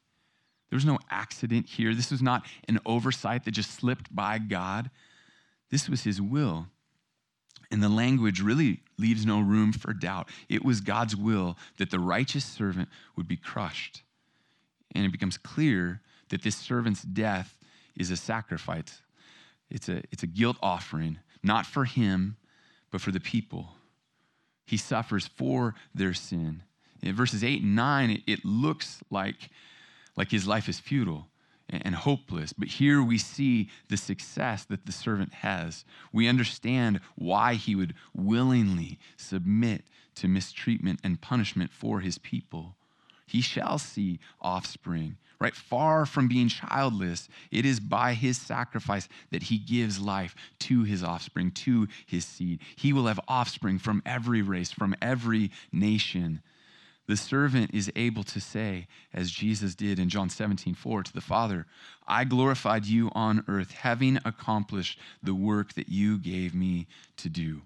There 0.72 0.78
was 0.78 0.86
no 0.86 1.00
accident 1.10 1.68
here. 1.68 1.94
This 1.94 2.12
was 2.12 2.22
not 2.22 2.46
an 2.70 2.80
oversight 2.86 3.44
that 3.44 3.52
just 3.52 3.72
slipped 3.72 4.16
by 4.16 4.40
God. 4.40 4.90
This 5.70 5.90
was 5.90 6.04
his 6.04 6.22
will. 6.22 6.68
And 7.70 7.84
the 7.84 7.90
language 7.90 8.42
really 8.42 8.80
leaves 8.98 9.26
no 9.26 9.42
room 9.42 9.74
for 9.74 9.94
doubt. 9.94 10.30
It 10.48 10.64
was 10.64 10.80
God's 10.80 11.16
will 11.16 11.58
that 11.78 11.92
the 11.92 12.00
righteous 12.00 12.46
servant 12.46 12.88
would 13.18 13.28
be 13.28 13.36
crushed. 13.36 14.02
And 14.96 15.06
it 15.06 15.12
becomes 15.12 15.38
clear 15.38 16.02
that 16.30 16.42
this 16.42 16.56
servant's 16.56 17.02
death 17.02 17.58
is 17.98 18.10
a 18.10 18.18
sacrifice. 18.18 19.02
It's 19.70 19.90
a, 19.90 20.04
it's 20.10 20.24
a 20.24 20.28
guilt 20.28 20.58
offering, 20.62 21.20
not 21.44 21.66
for 21.66 21.84
him, 21.84 22.38
but 22.92 23.02
for 23.02 23.12
the 23.12 23.20
people. 23.20 23.76
He 24.66 24.78
suffers 24.78 25.28
for 25.28 25.76
their 25.94 26.14
sin. 26.14 26.64
In 27.02 27.14
verses 27.14 27.44
8 27.44 27.62
and 27.62 27.76
9, 27.76 28.10
it, 28.10 28.22
it 28.26 28.46
looks 28.46 29.02
like, 29.10 29.50
like 30.22 30.30
his 30.30 30.46
life 30.46 30.70
is 30.70 30.80
futile 30.80 31.26
and 31.68 31.96
hopeless. 31.96 32.54
But 32.54 32.68
here 32.68 33.02
we 33.02 33.18
see 33.18 33.72
the 33.90 33.98
success 33.98 34.64
that 34.66 34.86
the 34.86 34.92
servant 34.92 35.34
has. 35.34 35.84
We 36.14 36.28
understand 36.28 37.00
why 37.16 37.56
he 37.56 37.74
would 37.74 37.96
willingly 38.14 39.00
submit 39.18 39.84
to 40.14 40.28
mistreatment 40.28 41.00
and 41.04 41.20
punishment 41.20 41.72
for 41.72 42.02
his 42.02 42.20
people. 42.20 42.76
He 43.26 43.42
shall 43.42 43.80
see 43.80 44.20
offspring, 44.40 45.18
right? 45.40 45.56
Far 45.56 46.06
from 46.06 46.28
being 46.28 46.50
childless, 46.50 47.28
it 47.50 47.66
is 47.66 47.80
by 47.80 48.14
his 48.14 48.38
sacrifice 48.38 49.10
that 49.32 49.42
he 49.42 49.58
gives 49.58 50.00
life 50.00 50.36
to 50.60 50.84
his 50.84 51.04
offspring, 51.04 51.50
to 51.66 51.88
his 52.06 52.26
seed. 52.26 52.60
He 52.76 52.94
will 52.94 53.08
have 53.08 53.20
offspring 53.28 53.80
from 53.80 54.04
every 54.06 54.44
race, 54.44 54.72
from 54.72 54.94
every 55.02 55.50
nation. 55.72 56.44
The 57.12 57.18
servant 57.18 57.72
is 57.74 57.92
able 57.98 58.24
to 58.24 58.40
say, 58.40 58.88
as 59.14 59.30
Jesus 59.30 59.76
did 59.76 60.00
in 60.00 60.08
John 60.08 60.30
17, 60.30 60.74
4 60.74 61.04
to 61.04 61.12
the 61.12 61.20
Father, 61.20 61.66
I 62.08 62.24
glorified 62.24 62.86
you 62.86 63.12
on 63.14 63.44
earth, 63.50 63.72
having 63.72 64.18
accomplished 64.24 64.98
the 65.22 65.36
work 65.36 65.74
that 65.74 65.90
you 65.90 66.18
gave 66.18 66.56
me 66.56 66.88
to 67.18 67.28
do. 67.28 67.64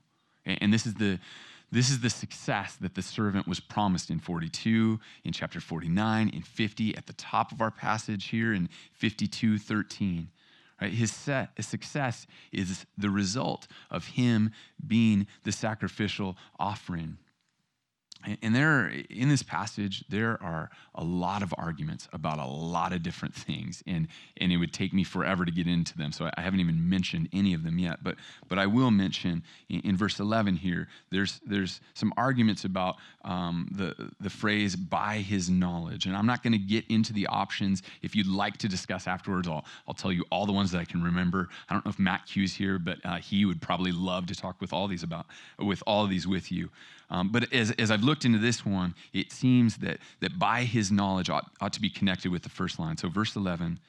And 0.48 0.74
this 0.74 0.88
is 0.88 0.96
the 0.96 1.20
this 1.72 1.92
is 1.92 2.00
the 2.00 2.10
success 2.10 2.76
that 2.82 2.96
the 2.96 3.04
servant 3.04 3.48
was 3.48 3.60
promised 3.60 4.10
in 4.10 4.18
42, 4.18 5.00
in 5.24 5.32
chapter 5.32 5.60
49, 5.60 6.30
in 6.30 6.42
50, 6.42 6.98
at 6.98 7.06
the 7.06 7.14
top 7.14 7.52
of 7.52 7.62
our 7.62 7.70
passage 7.70 8.30
here 8.30 8.52
in 8.52 8.68
52, 8.94 9.60
13. 9.60 10.28
Right? 10.82 10.92
His, 10.92 11.12
set, 11.12 11.52
his 11.56 11.68
success 11.68 12.26
is 12.52 12.88
the 12.98 13.12
result 13.12 13.68
of 13.92 14.08
him 14.08 14.52
being 14.88 15.28
the 15.44 15.52
sacrificial 15.52 16.36
offering. 16.58 17.20
And 18.42 18.56
there, 18.56 18.92
in 19.10 19.30
this 19.30 19.44
passage, 19.44 20.04
there 20.10 20.42
are 20.42 20.70
a 20.96 21.04
lot 21.04 21.44
of 21.44 21.54
arguments 21.58 22.08
about 22.14 22.40
a 22.40 22.46
lot 22.46 22.94
of 22.94 23.04
different 23.04 23.34
things, 23.34 23.84
and, 23.86 24.08
and 24.38 24.52
it 24.52 24.58
would 24.58 24.74
take 24.74 24.94
me 24.94 25.04
forever 25.04 25.46
to 25.46 25.52
get 25.52 25.68
into 25.68 25.98
them. 25.98 26.12
So 26.12 26.30
I 26.36 26.42
haven't 26.42 26.60
even 26.60 26.90
mentioned 26.90 27.30
any 27.34 27.54
of 27.54 27.64
them 27.64 27.78
yet. 27.78 28.04
But, 28.04 28.16
but 28.48 28.58
I 28.58 28.66
will 28.66 28.92
mention 28.92 29.44
in, 29.70 29.82
in 29.82 29.98
verse 29.98 30.20
11 30.20 30.56
here, 30.56 30.88
there's, 31.12 31.40
there's 31.46 31.82
some 31.94 32.14
arguments 32.18 32.66
about 32.66 32.96
um, 33.24 33.68
the, 33.72 34.12
the 34.20 34.30
phrase 34.30 34.76
by 34.76 35.18
his 35.18 35.50
knowledge. 35.50 36.06
And 36.06 36.16
I'm 36.16 36.26
not 36.26 36.44
going 36.44 36.54
to 36.54 36.60
get 36.60 36.86
into 36.90 37.14
the 37.14 37.28
options. 37.28 37.84
If 38.02 38.16
you'd 38.16 38.28
like 38.28 38.58
to 38.58 38.68
discuss 38.68 39.08
afterwards, 39.08 39.48
I'll, 39.48 39.66
I'll 39.88 39.94
tell 39.94 40.12
you 40.12 40.26
all 40.32 40.46
the 40.46 40.54
ones 40.54 40.72
that 40.72 40.80
I 40.80 40.86
can 40.86 41.04
remember. 41.04 41.50
I 41.70 41.74
don't 41.74 41.86
know 41.86 41.90
if 41.90 42.00
Matt 42.00 42.26
Q's 42.26 42.54
here, 42.54 42.80
but 42.80 42.98
uh, 43.04 43.18
he 43.18 43.46
would 43.46 43.62
probably 43.62 43.92
love 43.92 44.26
to 44.28 44.36
talk 44.36 44.60
with 44.62 44.74
all 44.74 44.88
these 44.88 45.04
about, 45.04 45.26
with 45.60 45.84
all 45.86 46.04
of 46.04 46.10
these 46.10 46.28
with 46.28 46.52
you. 46.52 46.70
Um, 47.10 47.30
but 47.32 47.52
as, 47.54 47.72
as 47.72 47.92
I've 47.92 48.04
looked 48.04 48.26
into 48.26 48.40
this 48.40 48.66
one, 48.66 48.96
it 49.14 49.32
seems 49.32 49.78
that, 49.78 50.00
that 50.22 50.40
by 50.40 50.64
his 50.64 50.92
knowledge 50.92 51.30
ought, 51.30 51.52
ought 51.62 51.74
to 51.74 51.82
be 51.82 51.90
connected 51.90 52.32
with 52.32 52.44
the 52.44 52.50
first 52.50 52.80
line. 52.80 52.98
So, 52.98 53.10
verse 53.10 53.36
11, 53.36 53.80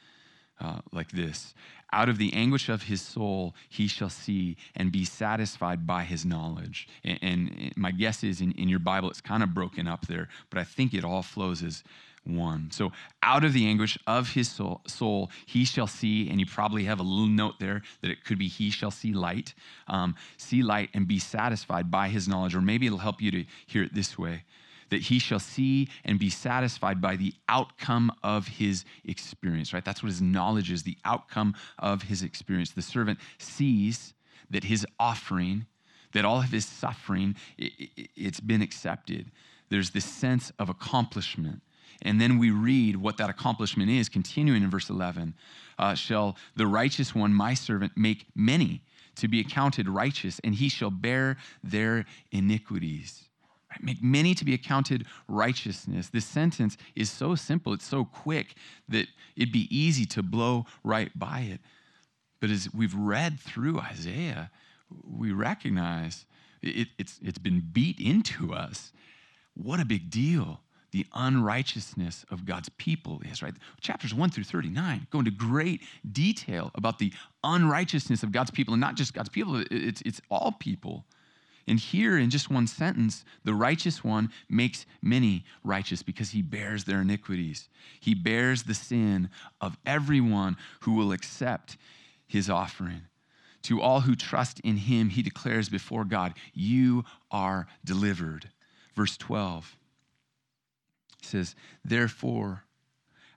uh, 0.60 0.78
like 0.92 1.10
this 1.12 1.54
Out 1.92 2.08
of 2.08 2.18
the 2.18 2.32
anguish 2.32 2.68
of 2.68 2.84
his 2.84 3.00
soul, 3.00 3.54
he 3.68 3.86
shall 3.86 4.10
see 4.10 4.56
and 4.74 4.92
be 4.92 5.04
satisfied 5.04 5.86
by 5.86 6.04
his 6.04 6.24
knowledge. 6.24 6.88
And, 7.04 7.18
and 7.22 7.72
my 7.76 7.90
guess 7.90 8.22
is 8.22 8.40
in, 8.40 8.52
in 8.52 8.68
your 8.68 8.78
Bible, 8.78 9.10
it's 9.10 9.20
kind 9.20 9.42
of 9.42 9.54
broken 9.54 9.86
up 9.86 10.06
there, 10.06 10.28
but 10.50 10.58
I 10.58 10.64
think 10.64 10.92
it 10.94 11.04
all 11.04 11.22
flows 11.22 11.62
as, 11.62 11.82
1. 12.26 12.70
So, 12.72 12.92
out 13.22 13.44
of 13.44 13.52
the 13.52 13.66
anguish 13.66 13.98
of 14.06 14.30
his 14.30 14.50
soul, 14.50 14.80
soul, 14.86 15.30
he 15.46 15.64
shall 15.64 15.86
see, 15.86 16.28
and 16.28 16.40
you 16.40 16.46
probably 16.46 16.84
have 16.84 17.00
a 17.00 17.02
little 17.02 17.26
note 17.26 17.54
there 17.58 17.82
that 18.02 18.10
it 18.10 18.24
could 18.24 18.38
be 18.38 18.48
he 18.48 18.70
shall 18.70 18.90
see 18.90 19.12
light, 19.12 19.54
um, 19.88 20.14
see 20.36 20.62
light 20.62 20.90
and 20.94 21.06
be 21.06 21.18
satisfied 21.18 21.90
by 21.90 22.08
his 22.08 22.28
knowledge. 22.28 22.54
Or 22.54 22.60
maybe 22.60 22.86
it'll 22.86 22.98
help 22.98 23.20
you 23.20 23.30
to 23.30 23.44
hear 23.66 23.82
it 23.82 23.94
this 23.94 24.18
way 24.18 24.44
that 24.90 25.02
he 25.02 25.18
shall 25.18 25.38
see 25.38 25.88
and 26.04 26.18
be 26.18 26.30
satisfied 26.30 27.00
by 27.00 27.16
the 27.16 27.34
outcome 27.48 28.10
of 28.22 28.46
his 28.46 28.84
experience, 29.04 29.72
right? 29.72 29.84
That's 29.84 30.02
what 30.02 30.10
his 30.10 30.22
knowledge 30.22 30.70
is, 30.70 30.82
the 30.82 30.98
outcome 31.04 31.54
of 31.78 32.02
his 32.02 32.22
experience. 32.22 32.70
The 32.70 32.82
servant 32.82 33.18
sees 33.38 34.14
that 34.50 34.64
his 34.64 34.86
offering, 34.98 35.66
that 36.12 36.24
all 36.24 36.38
of 36.38 36.50
his 36.50 36.66
suffering, 36.66 37.34
it, 37.58 37.72
it, 37.96 38.10
it's 38.14 38.40
been 38.40 38.62
accepted. 38.62 39.30
There's 39.68 39.90
this 39.90 40.04
sense 40.04 40.52
of 40.58 40.68
accomplishment. 40.68 41.62
And 42.02 42.20
then 42.20 42.38
we 42.38 42.50
read 42.50 42.96
what 42.96 43.16
that 43.16 43.30
accomplishment 43.30 43.90
is, 43.90 44.08
continuing 44.08 44.62
in 44.62 44.70
verse 44.70 44.90
11. 44.90 45.34
Uh, 45.78 45.94
shall 45.94 46.36
the 46.54 46.66
righteous 46.66 47.14
one, 47.14 47.32
my 47.32 47.54
servant, 47.54 47.92
make 47.96 48.26
many 48.34 48.82
to 49.16 49.28
be 49.28 49.40
accounted 49.40 49.88
righteous, 49.88 50.40
and 50.44 50.54
he 50.54 50.68
shall 50.68 50.90
bear 50.90 51.36
their 51.62 52.04
iniquities. 52.32 53.24
Make 53.80 54.02
many 54.02 54.34
to 54.34 54.44
be 54.44 54.54
accounted 54.54 55.06
righteousness. 55.28 56.08
This 56.08 56.24
sentence 56.24 56.76
is 56.94 57.10
so 57.10 57.34
simple, 57.34 57.72
it's 57.72 57.86
so 57.86 58.04
quick 58.04 58.54
that 58.88 59.06
it'd 59.36 59.52
be 59.52 59.68
easy 59.76 60.06
to 60.06 60.22
blow 60.22 60.66
right 60.84 61.10
by 61.18 61.40
it. 61.40 61.60
But 62.40 62.50
as 62.50 62.72
we've 62.72 62.94
read 62.94 63.40
through 63.40 63.80
Isaiah, 63.80 64.50
we 65.02 65.32
recognize 65.32 66.26
it, 66.62 66.88
it's, 66.98 67.18
it's 67.22 67.38
been 67.38 67.62
beat 67.72 68.00
into 68.00 68.54
us. 68.54 68.92
What 69.54 69.80
a 69.80 69.84
big 69.84 70.10
deal 70.10 70.60
the 70.96 71.06
unrighteousness 71.12 72.24
of 72.30 72.46
God's 72.46 72.70
people 72.70 73.20
is, 73.30 73.42
right? 73.42 73.52
Chapters 73.82 74.14
1 74.14 74.30
through 74.30 74.44
39 74.44 75.06
go 75.10 75.18
into 75.18 75.30
great 75.30 75.82
detail 76.10 76.70
about 76.74 76.98
the 76.98 77.12
unrighteousness 77.44 78.22
of 78.22 78.32
God's 78.32 78.50
people, 78.50 78.72
and 78.72 78.80
not 78.80 78.94
just 78.94 79.12
God's 79.12 79.28
people, 79.28 79.62
it's, 79.70 80.00
it's 80.06 80.22
all 80.30 80.52
people. 80.58 81.04
And 81.68 81.78
here, 81.78 82.16
in 82.16 82.30
just 82.30 82.48
one 82.50 82.66
sentence, 82.66 83.26
the 83.44 83.52
righteous 83.52 84.02
one 84.02 84.30
makes 84.48 84.86
many 85.02 85.44
righteous 85.62 86.02
because 86.02 86.30
he 86.30 86.40
bears 86.40 86.84
their 86.84 87.02
iniquities. 87.02 87.68
He 88.00 88.14
bears 88.14 88.62
the 88.62 88.72
sin 88.72 89.28
of 89.60 89.76
everyone 89.84 90.56
who 90.80 90.92
will 90.94 91.12
accept 91.12 91.76
his 92.26 92.48
offering. 92.48 93.02
To 93.64 93.82
all 93.82 94.00
who 94.00 94.14
trust 94.14 94.60
in 94.60 94.78
him, 94.78 95.10
he 95.10 95.20
declares 95.20 95.68
before 95.68 96.06
God, 96.06 96.32
You 96.54 97.04
are 97.30 97.66
delivered. 97.84 98.48
Verse 98.94 99.18
12 99.18 99.76
says, 101.26 101.54
Therefore, 101.84 102.64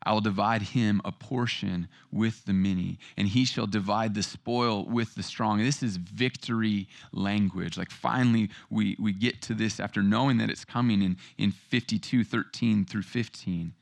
I 0.03 0.13
will 0.13 0.21
divide 0.21 0.61
him 0.61 1.01
a 1.03 1.11
portion 1.11 1.89
with 2.11 2.45
the 2.45 2.53
many, 2.53 2.99
and 3.17 3.27
he 3.27 3.43
shall 3.43 3.67
divide 3.67 4.15
the 4.15 4.23
spoil 4.23 4.85
with 4.85 5.13
the 5.15 5.23
strong. 5.23 5.59
This 5.59 5.83
is 5.83 5.97
victory 5.97 6.87
language. 7.11 7.77
Like 7.77 7.91
finally, 7.91 8.49
we, 8.69 8.95
we 8.99 9.11
get 9.11 9.41
to 9.43 9.53
this 9.53 9.79
after 9.79 10.01
knowing 10.01 10.37
that 10.37 10.49
it's 10.49 10.63
coming 10.63 11.01
in, 11.01 11.17
in 11.37 11.51
52, 11.51 12.23
13 12.23 12.85
through 12.85 13.01
15. 13.01 13.73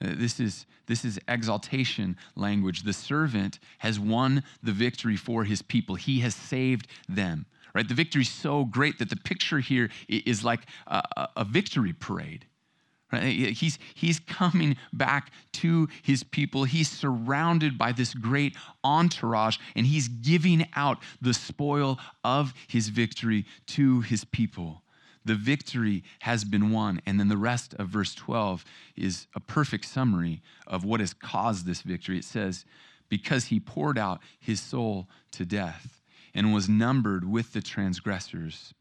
Uh, 0.00 0.08
this 0.16 0.38
is 0.38 0.66
this 0.86 1.04
is 1.04 1.20
exaltation 1.28 2.16
language. 2.34 2.82
The 2.82 2.92
servant 2.92 3.58
has 3.78 4.00
won 4.00 4.42
the 4.62 4.72
victory 4.72 5.16
for 5.16 5.44
his 5.44 5.60
people. 5.60 5.96
He 5.96 6.20
has 6.20 6.34
saved 6.34 6.86
them. 7.08 7.46
Right? 7.74 7.86
The 7.86 7.94
victory 7.94 8.22
is 8.22 8.30
so 8.30 8.64
great 8.64 8.98
that 8.98 9.10
the 9.10 9.16
picture 9.16 9.58
here 9.58 9.90
is 10.08 10.42
like 10.42 10.60
a, 10.86 11.28
a 11.36 11.44
victory 11.44 11.92
parade. 11.92 12.46
Right? 13.12 13.52
He's, 13.56 13.78
he's 13.94 14.20
coming 14.20 14.76
back 14.92 15.32
to 15.54 15.88
his 16.02 16.22
people. 16.22 16.64
He's 16.64 16.90
surrounded 16.90 17.78
by 17.78 17.92
this 17.92 18.12
great 18.12 18.54
entourage, 18.84 19.56
and 19.74 19.86
he's 19.86 20.08
giving 20.08 20.66
out 20.76 20.98
the 21.20 21.32
spoil 21.32 21.98
of 22.22 22.52
his 22.66 22.88
victory 22.88 23.46
to 23.68 24.02
his 24.02 24.24
people. 24.24 24.82
The 25.24 25.34
victory 25.34 26.04
has 26.20 26.44
been 26.44 26.70
won. 26.70 27.00
And 27.06 27.18
then 27.18 27.28
the 27.28 27.36
rest 27.36 27.74
of 27.74 27.88
verse 27.88 28.14
12 28.14 28.64
is 28.96 29.26
a 29.34 29.40
perfect 29.40 29.84
summary 29.84 30.42
of 30.66 30.84
what 30.84 31.00
has 31.00 31.12
caused 31.12 31.66
this 31.66 31.82
victory. 31.82 32.18
It 32.18 32.24
says, 32.24 32.64
Because 33.08 33.46
he 33.46 33.60
poured 33.60 33.98
out 33.98 34.20
his 34.40 34.60
soul 34.60 35.08
to 35.32 35.44
death 35.44 36.02
and 36.34 36.54
was 36.54 36.68
numbered 36.68 37.30
with 37.30 37.52
the 37.52 37.60
transgressors. 37.60 38.72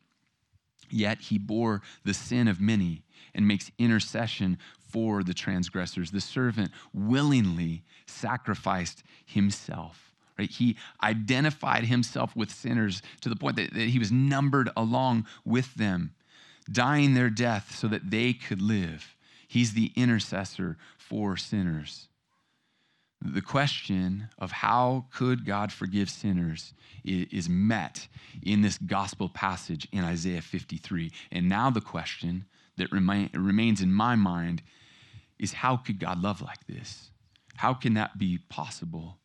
Yet 0.89 1.19
he 1.19 1.37
bore 1.37 1.81
the 2.05 2.13
sin 2.13 2.47
of 2.47 2.61
many 2.61 3.03
and 3.34 3.47
makes 3.47 3.71
intercession 3.77 4.58
for 4.89 5.23
the 5.23 5.34
transgressors. 5.34 6.12
The 6.12 6.21
servant 6.21 6.71
willingly 6.93 7.84
sacrificed 8.06 9.03
himself. 9.25 10.13
Right? 10.38 10.49
He 10.49 10.77
identified 11.03 11.86
himself 11.86 12.36
with 12.36 12.51
sinners 12.51 13.01
to 13.21 13.30
the 13.30 13.36
point 13.36 13.56
that, 13.56 13.73
that 13.73 13.89
he 13.89 13.99
was 13.99 14.12
numbered 14.12 14.69
along 14.77 15.25
with 15.45 15.73
them, 15.75 16.13
dying 16.71 17.13
their 17.13 17.30
death 17.30 17.75
so 17.75 17.88
that 17.88 18.12
they 18.12 18.34
could 18.34 18.62
live. 18.62 19.15
He's 19.47 19.73
the 19.73 19.91
intercessor 19.95 20.77
for 20.97 21.38
sinners. 21.38 22.08
The 23.19 23.41
question 23.41 24.30
of 24.38 24.51
how 24.51 25.06
could 25.12 25.43
God 25.43 25.71
forgive 25.71 26.10
sinners 26.10 26.73
is 27.03 27.49
met 27.49 28.08
in 28.43 28.62
this 28.62 28.77
gospel 28.77 29.27
passage 29.27 29.88
in 29.91 30.03
Isaiah 30.03 30.41
53. 30.41 31.12
And 31.32 31.49
now 31.49 31.71
the 31.71 31.82
question 31.82 32.45
that 32.77 32.91
remains 32.91 33.81
in 33.81 33.91
my 33.91 34.15
mind 34.15 34.61
is 35.39 35.53
how 35.53 35.77
could 35.77 35.99
God 35.99 36.21
love 36.21 36.41
like 36.41 36.65
this? 36.67 37.09
How 37.55 37.73
can 37.73 37.93
that 37.95 38.17
be 38.17 38.39
possible? 38.49 39.17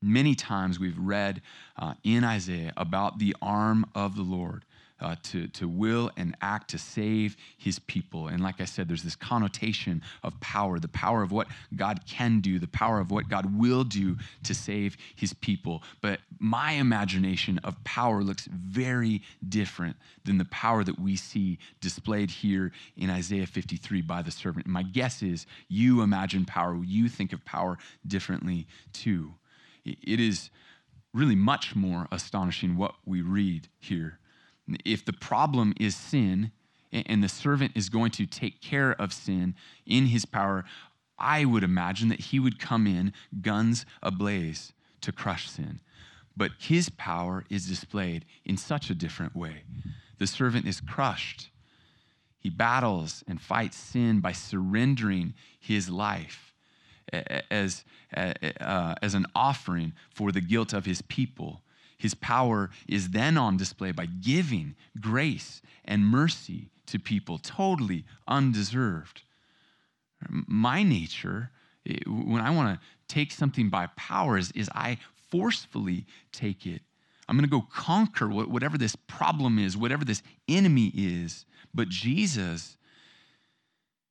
Many 0.00 0.34
times 0.34 0.78
we've 0.80 0.98
read 0.98 1.42
uh, 1.76 1.94
in 2.02 2.24
Isaiah 2.24 2.72
about 2.76 3.18
the 3.18 3.36
arm 3.40 3.86
of 3.94 4.16
the 4.16 4.22
Lord 4.22 4.64
uh, 5.02 5.16
to, 5.24 5.48
to 5.48 5.68
will 5.68 6.10
and 6.16 6.36
act 6.40 6.70
to 6.70 6.78
save 6.78 7.36
his 7.58 7.78
people. 7.80 8.28
And 8.28 8.42
like 8.42 8.60
I 8.60 8.64
said, 8.64 8.88
there's 8.88 9.02
this 9.02 9.16
connotation 9.16 10.00
of 10.22 10.38
power 10.40 10.78
the 10.78 10.88
power 10.88 11.22
of 11.22 11.32
what 11.32 11.48
God 11.74 12.00
can 12.06 12.40
do, 12.40 12.58
the 12.58 12.68
power 12.68 13.00
of 13.00 13.10
what 13.10 13.28
God 13.28 13.58
will 13.58 13.84
do 13.84 14.16
to 14.44 14.54
save 14.54 14.96
his 15.16 15.34
people. 15.34 15.82
But 16.00 16.20
my 16.38 16.72
imagination 16.72 17.58
of 17.64 17.82
power 17.84 18.22
looks 18.22 18.46
very 18.46 19.22
different 19.48 19.96
than 20.24 20.38
the 20.38 20.44
power 20.46 20.84
that 20.84 20.98
we 20.98 21.16
see 21.16 21.58
displayed 21.80 22.30
here 22.30 22.72
in 22.96 23.10
Isaiah 23.10 23.46
53 23.46 24.02
by 24.02 24.22
the 24.22 24.30
servant. 24.30 24.66
My 24.66 24.84
guess 24.84 25.22
is 25.22 25.46
you 25.68 26.02
imagine 26.02 26.44
power, 26.44 26.76
you 26.76 27.08
think 27.08 27.32
of 27.32 27.44
power 27.44 27.76
differently 28.06 28.66
too. 28.92 29.34
It 29.84 30.20
is 30.20 30.50
really 31.12 31.34
much 31.34 31.74
more 31.74 32.06
astonishing 32.12 32.76
what 32.76 32.94
we 33.04 33.20
read 33.20 33.68
here 33.80 34.20
if 34.84 35.04
the 35.04 35.12
problem 35.12 35.74
is 35.78 35.96
sin 35.96 36.52
and 36.92 37.22
the 37.22 37.28
servant 37.28 37.72
is 37.74 37.88
going 37.88 38.10
to 38.12 38.26
take 38.26 38.60
care 38.60 38.92
of 38.92 39.12
sin 39.12 39.54
in 39.86 40.06
his 40.06 40.24
power, 40.24 40.64
I 41.18 41.44
would 41.44 41.62
imagine 41.62 42.08
that 42.08 42.20
he 42.20 42.40
would 42.40 42.58
come 42.58 42.86
in 42.86 43.12
guns 43.40 43.86
ablaze 44.02 44.72
to 45.00 45.12
crush 45.12 45.48
sin. 45.48 45.80
But 46.36 46.52
his 46.58 46.88
power 46.88 47.44
is 47.50 47.66
displayed 47.66 48.24
in 48.44 48.56
such 48.56 48.90
a 48.90 48.94
different 48.94 49.36
way. 49.36 49.62
The 50.18 50.26
servant 50.26 50.66
is 50.66 50.80
crushed. 50.80 51.50
He 52.38 52.50
battles 52.50 53.22
and 53.28 53.40
fights 53.40 53.76
sin 53.76 54.20
by 54.20 54.32
surrendering 54.32 55.34
his 55.60 55.88
life 55.88 56.54
as, 57.50 57.84
uh, 58.16 58.94
as 59.02 59.14
an 59.14 59.26
offering 59.34 59.92
for 60.10 60.32
the 60.32 60.40
guilt 60.40 60.72
of 60.72 60.86
his 60.86 61.02
people 61.02 61.62
his 61.98 62.14
power 62.14 62.70
is 62.88 63.10
then 63.10 63.38
on 63.38 63.56
display 63.56 63.92
by 63.92 64.06
giving 64.06 64.74
grace 65.00 65.62
and 65.84 66.04
mercy 66.04 66.70
to 66.86 66.98
people 66.98 67.38
totally 67.38 68.04
undeserved. 68.26 69.22
My 70.28 70.82
nature, 70.82 71.50
eh, 71.86 71.98
when 72.06 72.40
I 72.40 72.50
want 72.50 72.78
to 72.78 72.86
take 73.12 73.32
something 73.32 73.68
by 73.68 73.88
power, 73.96 74.36
is, 74.36 74.52
is 74.52 74.68
I 74.74 74.98
forcefully 75.30 76.06
take 76.32 76.66
it. 76.66 76.82
I'm 77.28 77.36
going 77.36 77.48
to 77.48 77.50
go 77.50 77.66
conquer 77.72 78.28
whatever 78.28 78.76
this 78.76 78.96
problem 78.96 79.58
is, 79.58 79.76
whatever 79.76 80.04
this 80.04 80.22
enemy 80.48 80.92
is. 80.94 81.46
But 81.72 81.88
Jesus, 81.88 82.76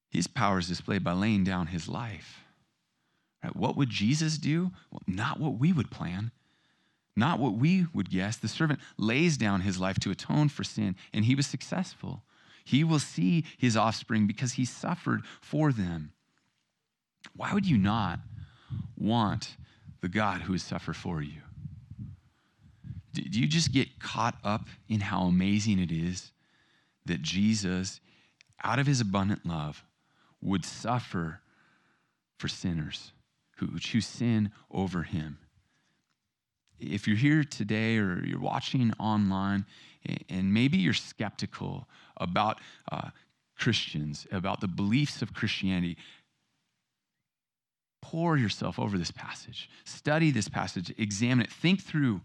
his 0.10 0.28
power 0.28 0.60
is 0.60 0.68
displayed 0.68 1.04
by 1.04 1.14
laying 1.14 1.44
down 1.44 1.68
his 1.68 1.88
life. 1.88 2.44
Right? 3.44 3.56
What 3.56 3.76
would 3.78 3.90
Jesus 3.90 4.38
do? 4.38 4.72
Well, 4.92 5.02
not 5.08 5.40
what 5.40 5.60
we 5.60 5.72
would 5.72 5.92
plan. 5.92 6.32
Not 7.16 7.40
what 7.40 7.54
we 7.56 7.88
would 7.94 8.10
guess. 8.10 8.38
The 8.38 8.48
servant 8.48 8.80
lays 8.98 9.38
down 9.38 9.62
his 9.62 9.80
life 9.80 10.00
to 10.00 10.12
atone 10.12 10.50
for 10.50 10.64
sin, 10.64 10.96
and 11.14 11.26
he 11.26 11.36
was 11.36 11.46
successful. 11.46 12.24
He 12.64 12.84
will 12.84 13.00
see 13.00 13.46
his 13.58 13.76
offspring 13.76 14.28
because 14.28 14.54
he 14.54 14.66
suffered 14.66 15.24
for 15.42 15.72
them. 15.72 16.14
Why 17.36 17.54
would 17.54 17.66
you 17.66 17.78
not 17.78 18.20
want 18.98 19.58
the 20.02 20.10
God 20.10 20.42
who 20.42 20.54
has 20.54 20.64
suffered 20.64 20.96
for 20.96 21.22
you? 21.22 21.42
Do 23.14 23.40
you 23.40 23.48
just 23.48 23.74
get 23.74 24.00
caught 24.00 24.38
up 24.44 24.68
in 24.88 25.02
how 25.02 25.24
amazing 25.24 25.80
it 25.80 25.92
is 25.92 26.32
that 27.06 27.22
Jesus, 27.22 28.00
out 28.64 28.80
of 28.80 28.88
his 28.88 29.02
abundant 29.02 29.46
love, 29.46 29.84
would 30.42 30.64
suffer 30.64 31.42
for 32.38 32.48
sinners 32.48 33.12
who 33.58 33.78
choose 33.80 34.08
sin 34.08 34.52
over 34.72 35.04
him? 35.04 35.40
If 36.82 37.08
you're 37.08 37.18
here 37.18 37.44
today 37.44 37.98
or 37.98 38.24
you're 38.26 38.40
watching 38.40 38.92
online 39.00 39.66
and 40.30 40.54
maybe 40.54 40.78
you're 40.78 40.94
skeptical 40.94 41.88
about 42.18 42.60
uh, 42.92 43.10
Christians, 43.58 44.26
about 44.32 44.62
the 44.62 44.68
beliefs 44.68 45.22
of 45.22 45.34
Christianity, 45.34 45.98
pour 48.02 48.36
yourself 48.36 48.80
over 48.80 48.98
this 48.98 49.12
passage. 49.12 49.70
Study 49.86 50.32
this 50.32 50.50
passage, 50.50 50.94
examine 50.98 51.46
it, 51.46 51.52
think 51.52 51.82
through 51.82 52.22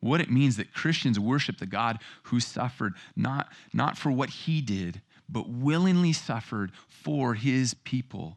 what 0.00 0.20
it 0.20 0.30
means 0.30 0.56
that 0.56 0.74
Christians 0.74 1.18
worship 1.18 1.58
the 1.58 1.66
God 1.66 1.98
who 2.24 2.40
suffered 2.40 2.94
not, 3.16 3.48
not 3.72 3.96
for 3.96 4.10
what 4.10 4.28
he 4.28 4.60
did, 4.60 5.00
but 5.28 5.48
willingly 5.48 6.12
suffered 6.12 6.72
for 6.88 7.34
his 7.34 7.74
people. 7.74 8.36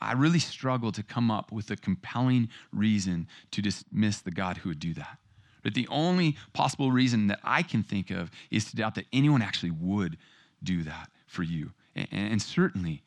I 0.00 0.12
really 0.12 0.38
struggle 0.38 0.92
to 0.92 1.02
come 1.02 1.30
up 1.30 1.52
with 1.52 1.70
a 1.70 1.76
compelling 1.76 2.48
reason 2.72 3.28
to 3.50 3.62
dismiss 3.62 4.20
the 4.20 4.30
God 4.30 4.58
who 4.58 4.70
would 4.70 4.80
do 4.80 4.94
that. 4.94 5.18
But 5.62 5.74
the 5.74 5.86
only 5.88 6.36
possible 6.52 6.90
reason 6.90 7.26
that 7.26 7.40
I 7.44 7.62
can 7.62 7.82
think 7.82 8.10
of 8.10 8.30
is 8.50 8.64
to 8.66 8.76
doubt 8.76 8.94
that 8.94 9.06
anyone 9.12 9.42
actually 9.42 9.72
would 9.72 10.16
do 10.62 10.82
that 10.84 11.10
for 11.26 11.42
you. 11.42 11.72
And, 11.94 12.08
and 12.12 12.42
certainly 12.42 13.02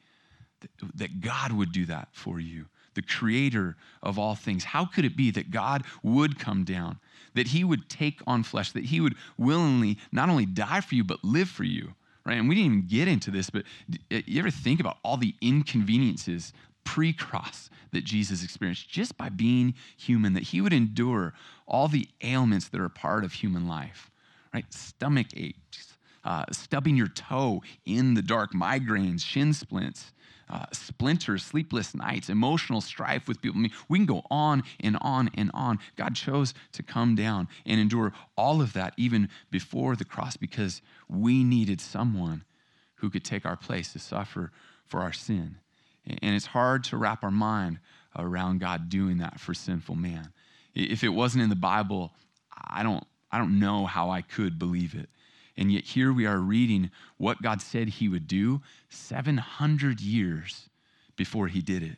that 0.96 1.20
God 1.20 1.52
would 1.52 1.72
do 1.72 1.86
that 1.88 2.10
for 2.14 2.40
you, 2.40 2.66
the 2.94 3.02
creator 3.02 3.76
of 4.02 4.18
all 4.18 4.36
things. 4.36 4.64
How 4.64 4.86
could 4.86 5.04
it 5.04 5.18
be 5.18 5.32
that 5.32 5.52
God 5.52 5.84
would 6.04 6.40
come 6.40 6.64
down, 6.64 7.00
that 7.34 7.48
he 7.48 7.64
would 7.64 7.90
take 7.90 8.22
on 8.28 8.44
flesh, 8.44 8.72
that 8.72 8.86
he 8.86 9.02
would 9.02 9.16
willingly 9.38 9.98
not 10.12 10.30
only 10.30 10.46
die 10.46 10.82
for 10.82 10.96
you, 10.96 11.04
but 11.04 11.24
live 11.24 11.50
for 11.50 11.64
you? 11.64 11.94
Right? 12.26 12.38
And 12.38 12.48
we 12.48 12.56
didn't 12.56 12.72
even 12.72 12.88
get 12.88 13.10
into 13.10 13.32
this, 13.32 13.50
but 13.50 13.64
you 14.10 14.40
ever 14.40 14.52
think 14.52 14.80
about 14.80 14.98
all 15.04 15.18
the 15.18 15.36
inconveniences 15.42 16.54
pre 16.84 17.14
cross 17.14 17.70
that 17.92 18.04
Jesus 18.04 18.44
experienced 18.44 18.90
just 18.90 19.18
by 19.18 19.30
being 19.30 19.74
human, 19.98 20.34
that 20.34 20.44
he 20.44 20.62
would 20.62 20.74
endure 20.74 21.34
all 21.68 21.88
the 21.88 22.08
ailments 22.22 22.68
that 22.70 22.82
are 22.82 22.90
part 22.90 23.24
of 23.24 23.34
human 23.34 23.68
life, 23.68 24.12
right? 24.54 24.72
Stomach 24.74 25.28
aches, 25.36 25.98
uh, 26.24 26.46
stubbing 26.52 26.96
your 26.96 27.08
toe 27.08 27.62
in 27.86 28.14
the 28.14 28.22
dark, 28.22 28.54
migraines, 28.54 29.22
shin 29.24 29.54
splints. 29.54 30.12
Uh, 30.50 30.66
splinters, 30.74 31.44
sleepless 31.44 31.96
nights, 31.96 32.30
emotional 32.30 32.82
strife 32.82 33.28
with 33.30 33.42
people. 33.42 33.58
I 33.58 33.62
mean, 33.62 33.72
we 33.88 33.98
can 33.98 34.06
go 34.06 34.24
on 34.30 34.62
and 34.82 34.98
on 35.00 35.32
and 35.36 35.50
on. 35.54 35.80
God 35.96 36.16
chose 36.16 36.54
to 36.74 36.84
come 36.84 37.16
down 37.16 37.48
and 37.66 37.80
endure 37.80 38.14
all 38.38 38.62
of 38.62 38.74
that 38.74 38.94
even 38.98 39.30
before 39.50 39.96
the 39.96 40.06
cross 40.06 40.36
because 40.36 40.82
we 41.08 41.46
needed 41.46 41.80
someone 41.80 42.44
who 42.96 43.10
could 43.10 43.24
take 43.24 43.46
our 43.46 43.56
place 43.56 43.94
to 43.94 44.00
suffer 44.00 44.52
for 44.86 45.00
our 45.00 45.14
sin. 45.14 45.56
And 46.06 46.36
it's 46.36 46.48
hard 46.48 46.84
to 46.86 46.98
wrap 46.98 47.24
our 47.24 47.32
mind 47.32 47.80
around 48.18 48.60
God 48.60 48.90
doing 48.90 49.18
that 49.20 49.40
for 49.40 49.54
sinful 49.54 49.96
man. 49.96 50.34
If 50.76 51.04
it 51.04 51.10
wasn't 51.10 51.44
in 51.44 51.50
the 51.50 51.56
Bible, 51.56 52.12
I 52.52 52.84
don't, 52.84 53.06
I 53.32 53.38
don't 53.38 53.60
know 53.60 53.86
how 53.86 54.10
I 54.10 54.22
could 54.22 54.60
believe 54.60 54.96
it. 54.96 55.10
And 55.56 55.72
yet 55.72 55.84
here 55.84 56.12
we 56.12 56.26
are 56.26 56.40
reading 56.40 56.90
what 57.18 57.42
God 57.42 57.62
said 57.62 57.88
he 57.88 58.10
would 58.10 58.28
do 58.28 58.62
700 58.90 60.02
years 60.02 60.70
before 61.16 61.48
he 61.48 61.62
did 61.62 61.84
it. 61.84 61.98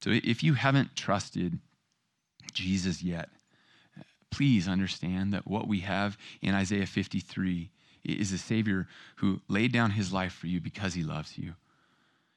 So 0.00 0.10
if 0.10 0.42
you 0.42 0.54
haven't 0.54 0.96
trusted 0.96 1.58
Jesus 2.52 3.02
yet, 3.02 3.30
please 4.30 4.68
understand 4.68 5.32
that 5.32 5.46
what 5.46 5.66
we 5.66 5.80
have 5.80 6.16
in 6.40 6.54
Isaiah 6.54 6.86
53 6.86 7.70
is 8.04 8.32
a 8.32 8.38
Savior 8.38 8.86
who 9.16 9.40
laid 9.48 9.72
down 9.72 9.92
his 9.92 10.12
life 10.12 10.32
for 10.32 10.46
you 10.46 10.60
because 10.60 10.94
he 10.94 11.02
loves 11.02 11.38
you 11.38 11.54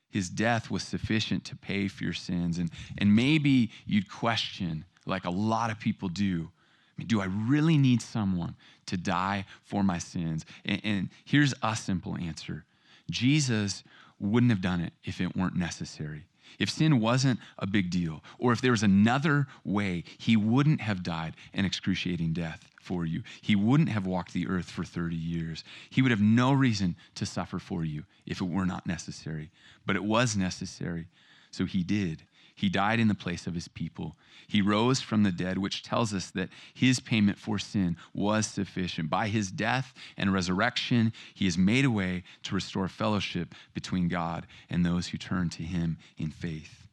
his 0.10 0.30
death 0.30 0.72
was 0.72 0.84
sufficient 0.84 1.46
to 1.46 1.56
pay 1.56 1.88
for 1.88 2.04
your 2.04 2.14
sins. 2.14 2.58
And, 2.58 2.72
and 2.98 3.16
maybe 3.16 3.72
you'd 3.86 4.10
question, 4.10 4.86
like 5.06 5.26
a 5.26 5.30
lot 5.30 5.70
of 5.70 5.80
people 5.80 6.10
do, 6.10 6.50
I 6.50 6.94
mean, 6.98 7.08
do 7.08 7.22
I 7.22 7.26
really 7.26 7.78
need 7.78 8.02
someone 8.02 8.56
to 8.88 8.98
die 8.98 9.46
for 9.64 9.84
my 9.84 10.00
sins? 10.00 10.46
And, 10.66 10.82
and 10.84 11.10
here's 11.26 11.54
a 11.62 11.76
simple 11.76 12.18
answer 12.18 12.66
Jesus 13.12 13.84
wouldn't 14.20 14.52
have 14.52 14.62
done 14.62 14.82
it 14.82 14.94
if 15.04 15.22
it 15.22 15.36
weren't 15.36 15.56
necessary. 15.56 16.24
If 16.60 16.70
sin 16.70 17.00
wasn't 17.00 17.40
a 17.60 17.68
big 17.68 17.90
deal, 17.90 18.24
or 18.40 18.52
if 18.52 18.62
there 18.62 18.72
was 18.72 18.84
another 18.84 19.48
way, 19.64 20.04
he 20.18 20.36
wouldn't 20.36 20.82
have 20.82 21.04
died 21.04 21.36
an 21.54 21.66
excruciating 21.66 22.34
death 22.34 22.68
for 22.82 23.06
you. 23.06 23.24
He 23.42 23.56
wouldn't 23.56 23.90
have 23.90 24.06
walked 24.06 24.34
the 24.34 24.48
earth 24.48 24.70
for 24.70 24.84
30 24.84 25.16
years. 25.16 25.64
He 25.90 26.02
would 26.02 26.12
have 26.12 26.22
no 26.22 26.54
reason 26.54 26.96
to 27.16 27.26
suffer 27.26 27.60
for 27.60 27.84
you 27.84 28.06
if 28.26 28.42
it 28.42 28.46
were 28.46 28.66
not 28.66 28.88
necessary. 28.88 29.52
But 29.86 29.96
it 29.96 30.04
was 30.04 30.38
necessary, 30.38 31.08
so 31.52 31.66
he 31.66 31.84
did. 31.84 32.24
He 32.58 32.70
died 32.70 33.00
in 33.00 33.08
the 33.08 33.16
place 33.16 33.46
of 33.46 33.54
his 33.54 33.68
people. 33.68 34.16
He 34.48 34.64
rose 34.64 35.00
from 35.00 35.22
the 35.22 35.32
dead, 35.32 35.60
which 35.60 35.84
tells 35.84 36.12
us 36.12 36.32
that 36.32 36.50
his 36.74 37.00
payment 37.00 37.38
for 37.38 37.60
sin 37.60 37.98
was 38.16 38.48
sufficient. 38.48 39.12
By 39.12 39.28
his 39.28 39.52
death 39.52 39.94
and 40.18 40.34
resurrection, 40.34 41.14
he 41.36 41.46
has 41.46 41.56
made 41.56 41.86
a 41.86 41.92
way 41.92 42.24
to 42.44 42.56
restore 42.56 42.88
fellowship 42.88 43.54
between 43.76 44.08
God 44.08 44.48
and 44.72 44.84
those 44.84 45.08
who 45.08 45.20
turn 45.20 45.50
to 45.52 45.64
him 45.64 45.98
in 46.18 46.32
faith. 46.32 46.88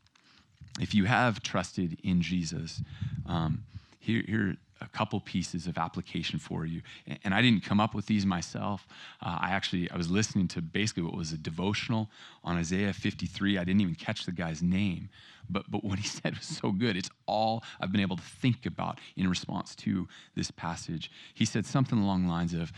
If 0.78 0.94
you 0.94 1.06
have 1.06 1.42
trusted 1.42 1.98
in 2.02 2.20
Jesus, 2.20 2.82
um, 3.24 3.64
here, 4.00 4.22
here 4.26 4.56
a 4.84 4.88
couple 4.88 5.18
pieces 5.20 5.66
of 5.66 5.78
application 5.78 6.38
for 6.38 6.66
you. 6.66 6.82
And 7.24 7.34
i 7.34 7.40
didn't 7.42 7.64
come 7.64 7.80
up 7.80 7.94
with 7.94 8.06
these 8.06 8.26
myself. 8.26 8.86
Uh, 9.22 9.38
i 9.40 9.50
actually 9.50 9.90
i 9.90 9.96
was 9.96 10.10
listening 10.10 10.48
to 10.48 10.62
basically 10.62 11.02
what 11.02 11.16
was 11.16 11.32
a 11.32 11.38
devotional 11.38 12.10
on 12.44 12.56
isaiah 12.56 12.92
53 12.92 13.58
i 13.58 13.64
didn't 13.64 13.80
even 13.80 13.94
catch 13.94 14.26
the 14.26 14.32
guy's 14.32 14.62
name. 14.62 15.08
But, 15.48 15.70
but 15.70 15.84
what 15.84 15.98
he 15.98 16.08
said 16.18 16.36
was 16.36 16.46
so 16.46 16.70
good. 16.72 16.96
It's 16.96 17.10
all 17.26 17.62
i've 17.80 17.92
been 17.92 18.00
able 18.00 18.16
to 18.16 18.22
think 18.22 18.66
about 18.66 18.98
in 19.16 19.28
response 19.28 19.74
to 19.76 20.06
this 20.34 20.50
passage. 20.50 21.10
He 21.34 21.44
said 21.44 21.66
something 21.66 21.98
along 21.98 22.24
the 22.24 22.30
lines 22.30 22.54
of 22.54 22.72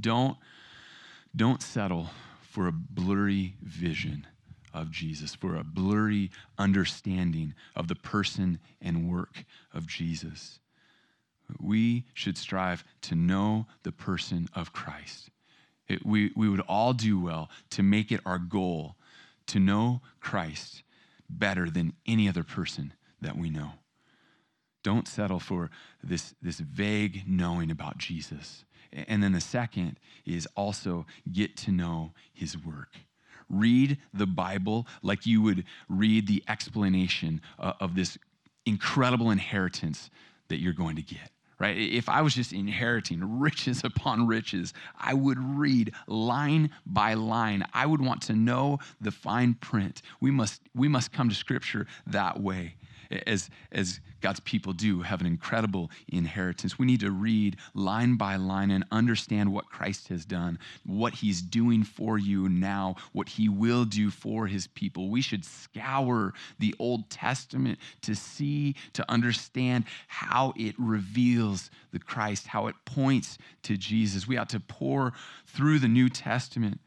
don't 0.00 0.36
don't 1.36 1.62
settle 1.62 2.10
for 2.42 2.68
a 2.68 2.72
blurry 2.72 3.56
vision 3.62 4.26
of 4.72 4.90
Jesus, 4.90 5.34
for 5.34 5.56
a 5.56 5.64
blurry 5.64 6.30
understanding 6.58 7.54
of 7.76 7.86
the 7.88 7.94
person 7.94 8.58
and 8.80 9.08
work 9.10 9.44
of 9.72 9.86
Jesus 9.86 10.58
we 11.60 12.04
should 12.14 12.38
strive 12.38 12.84
to 13.02 13.14
know 13.14 13.66
the 13.82 13.92
person 13.92 14.48
of 14.54 14.72
Christ. 14.72 15.30
It, 15.88 16.04
we, 16.04 16.32
we 16.34 16.48
would 16.48 16.60
all 16.60 16.92
do 16.92 17.20
well 17.20 17.50
to 17.70 17.82
make 17.82 18.10
it 18.10 18.20
our 18.24 18.38
goal 18.38 18.96
to 19.46 19.60
know 19.60 20.00
Christ 20.20 20.82
better 21.28 21.68
than 21.68 21.92
any 22.06 22.28
other 22.28 22.42
person 22.42 22.94
that 23.20 23.36
we 23.36 23.50
know. 23.50 23.72
Don't 24.82 25.08
settle 25.08 25.40
for 25.40 25.70
this, 26.02 26.34
this 26.42 26.60
vague 26.60 27.24
knowing 27.26 27.70
about 27.70 27.98
Jesus. 27.98 28.64
And 28.92 29.22
then 29.22 29.32
the 29.32 29.40
second 29.40 29.98
is 30.24 30.46
also 30.56 31.06
get 31.32 31.56
to 31.58 31.72
know 31.72 32.12
his 32.32 32.56
work. 32.56 32.94
Read 33.48 33.98
the 34.12 34.26
Bible 34.26 34.86
like 35.02 35.26
you 35.26 35.42
would 35.42 35.64
read 35.88 36.26
the 36.26 36.42
explanation 36.48 37.40
uh, 37.58 37.72
of 37.80 37.94
this 37.94 38.16
incredible 38.64 39.30
inheritance 39.30 40.10
that 40.48 40.60
you're 40.60 40.72
going 40.72 40.96
to 40.96 41.02
get 41.02 41.30
right? 41.64 41.76
If 41.76 42.08
I 42.10 42.20
was 42.20 42.34
just 42.34 42.52
inheriting 42.52 43.40
riches 43.40 43.82
upon 43.84 44.26
riches, 44.26 44.74
I 44.98 45.14
would 45.14 45.38
read 45.38 45.92
line 46.06 46.70
by 46.84 47.14
line. 47.14 47.64
I 47.72 47.86
would 47.86 48.02
want 48.02 48.22
to 48.22 48.34
know 48.34 48.78
the 49.00 49.10
fine 49.10 49.54
print. 49.54 50.02
We 50.20 50.30
must, 50.30 50.60
we 50.74 50.88
must 50.88 51.12
come 51.12 51.28
to 51.30 51.34
Scripture 51.34 51.86
that 52.06 52.40
way 52.40 52.76
as, 53.26 53.50
as 53.72 54.00
God's 54.20 54.40
people 54.40 54.72
do, 54.72 55.02
have 55.02 55.20
an 55.20 55.26
incredible 55.26 55.90
inheritance. 56.08 56.78
We 56.78 56.86
need 56.86 57.00
to 57.00 57.10
read 57.10 57.56
line 57.74 58.16
by 58.16 58.36
line 58.36 58.70
and 58.70 58.84
understand 58.90 59.52
what 59.52 59.68
Christ 59.68 60.08
has 60.08 60.24
done, 60.24 60.58
what 60.84 61.14
he's 61.14 61.42
doing 61.42 61.82
for 61.82 62.18
you 62.18 62.48
now, 62.48 62.96
what 63.12 63.28
he 63.28 63.48
will 63.48 63.84
do 63.84 64.10
for 64.10 64.46
his 64.46 64.66
people. 64.66 65.10
We 65.10 65.20
should 65.20 65.44
scour 65.44 66.32
the 66.58 66.74
Old 66.78 67.10
Testament 67.10 67.78
to 68.02 68.14
see, 68.14 68.76
to 68.94 69.10
understand 69.10 69.84
how 70.08 70.52
it 70.56 70.74
reveals 70.78 71.70
the 71.92 71.98
Christ, 71.98 72.46
how 72.46 72.66
it 72.66 72.74
points 72.84 73.38
to 73.62 73.76
Jesus. 73.76 74.26
We 74.26 74.36
ought 74.36 74.50
to 74.50 74.60
pore 74.60 75.12
through 75.46 75.78
the 75.78 75.88
New 75.88 76.08
Testament 76.08 76.80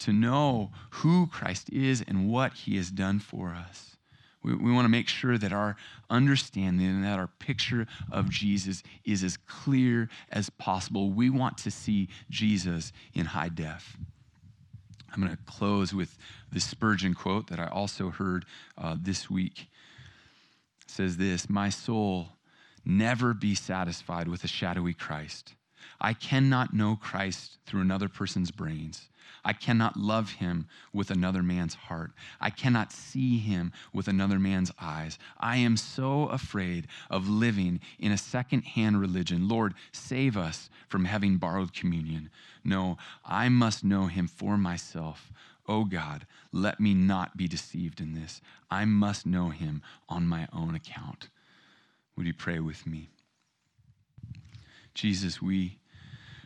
to 0.00 0.12
know 0.12 0.70
who 0.90 1.26
Christ 1.26 1.70
is 1.70 2.02
and 2.06 2.28
what 2.28 2.52
he 2.52 2.76
has 2.76 2.90
done 2.90 3.20
for 3.20 3.50
us. 3.54 3.93
We, 4.44 4.54
we 4.54 4.72
want 4.72 4.84
to 4.84 4.90
make 4.90 5.08
sure 5.08 5.38
that 5.38 5.52
our 5.52 5.76
understanding 6.10 6.86
and 6.86 7.04
that 7.04 7.18
our 7.18 7.30
picture 7.38 7.86
of 8.12 8.30
Jesus 8.30 8.82
is 9.04 9.24
as 9.24 9.36
clear 9.36 10.08
as 10.30 10.50
possible. 10.50 11.10
We 11.10 11.30
want 11.30 11.58
to 11.58 11.70
see 11.70 12.08
Jesus 12.30 12.92
in 13.14 13.26
high 13.26 13.48
def. 13.48 13.96
I'm 15.12 15.22
going 15.22 15.34
to 15.34 15.42
close 15.44 15.94
with 15.94 16.16
the 16.52 16.60
Spurgeon 16.60 17.14
quote 17.14 17.48
that 17.48 17.60
I 17.60 17.68
also 17.68 18.10
heard 18.10 18.44
uh, 18.76 18.96
this 19.00 19.30
week. 19.30 19.68
It 20.82 20.90
says 20.90 21.16
this 21.16 21.48
My 21.48 21.70
soul, 21.70 22.28
never 22.84 23.32
be 23.32 23.54
satisfied 23.54 24.28
with 24.28 24.44
a 24.44 24.48
shadowy 24.48 24.92
Christ. 24.92 25.54
I 26.00 26.12
cannot 26.12 26.74
know 26.74 26.96
Christ 26.96 27.58
through 27.64 27.80
another 27.80 28.08
person's 28.08 28.50
brains. 28.50 29.08
I 29.44 29.52
cannot 29.52 29.96
love 29.96 30.32
him 30.32 30.66
with 30.92 31.10
another 31.10 31.42
man's 31.42 31.74
heart. 31.74 32.12
I 32.40 32.50
cannot 32.50 32.92
see 32.92 33.38
him 33.38 33.72
with 33.92 34.08
another 34.08 34.38
man's 34.38 34.72
eyes. 34.80 35.18
I 35.38 35.56
am 35.56 35.76
so 35.76 36.26
afraid 36.26 36.86
of 37.10 37.28
living 37.28 37.80
in 37.98 38.12
a 38.12 38.18
second-hand 38.18 39.00
religion. 39.00 39.48
Lord, 39.48 39.74
save 39.92 40.36
us 40.36 40.70
from 40.88 41.04
having 41.04 41.36
borrowed 41.36 41.72
communion. 41.72 42.30
No, 42.64 42.96
I 43.24 43.48
must 43.48 43.84
know 43.84 44.06
him 44.06 44.26
for 44.26 44.56
myself. 44.56 45.32
Oh 45.66 45.84
God, 45.84 46.26
let 46.52 46.78
me 46.80 46.94
not 46.94 47.36
be 47.36 47.48
deceived 47.48 48.00
in 48.00 48.14
this. 48.14 48.40
I 48.70 48.84
must 48.84 49.26
know 49.26 49.48
him 49.48 49.82
on 50.08 50.26
my 50.26 50.48
own 50.52 50.74
account. 50.74 51.28
Would 52.16 52.26
you 52.26 52.34
pray 52.34 52.60
with 52.60 52.86
me? 52.86 53.08
Jesus, 54.94 55.42
we 55.42 55.78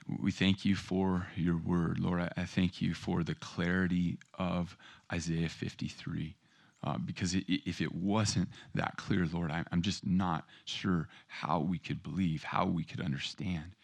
we 0.08 0.30
thank 0.30 0.64
you 0.64 0.74
for 0.74 1.26
your 1.36 1.56
word. 1.56 1.98
Lord, 1.98 2.32
I, 2.36 2.44
thank 2.44 2.80
you 2.80 2.94
for 2.94 3.22
the 3.22 3.34
clarity 3.34 4.18
of 4.38 4.76
Isaiah 5.12 5.48
53. 5.48 6.34
Uh, 6.82 6.96
because 6.96 7.34
it, 7.34 7.44
if 7.48 7.80
it 7.80 7.92
wasn't 7.92 8.48
that 8.74 8.96
clear, 8.96 9.26
Lord, 9.30 9.50
I, 9.50 9.64
I'm 9.72 9.82
just 9.82 10.06
not 10.06 10.44
sure 10.64 11.08
how 11.26 11.58
we 11.58 11.78
could 11.78 12.02
believe, 12.02 12.44
how 12.44 12.66
we 12.66 12.84
could 12.84 13.00
understand. 13.00 13.74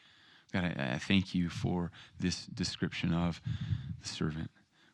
God, 0.52 0.64
I, 0.78 0.94
I 0.94 0.98
thank 0.98 1.34
you 1.34 1.48
for 1.48 1.90
this 2.20 2.46
description 2.46 3.12
of 3.12 3.40
the 4.00 4.08
servant. 4.08 4.50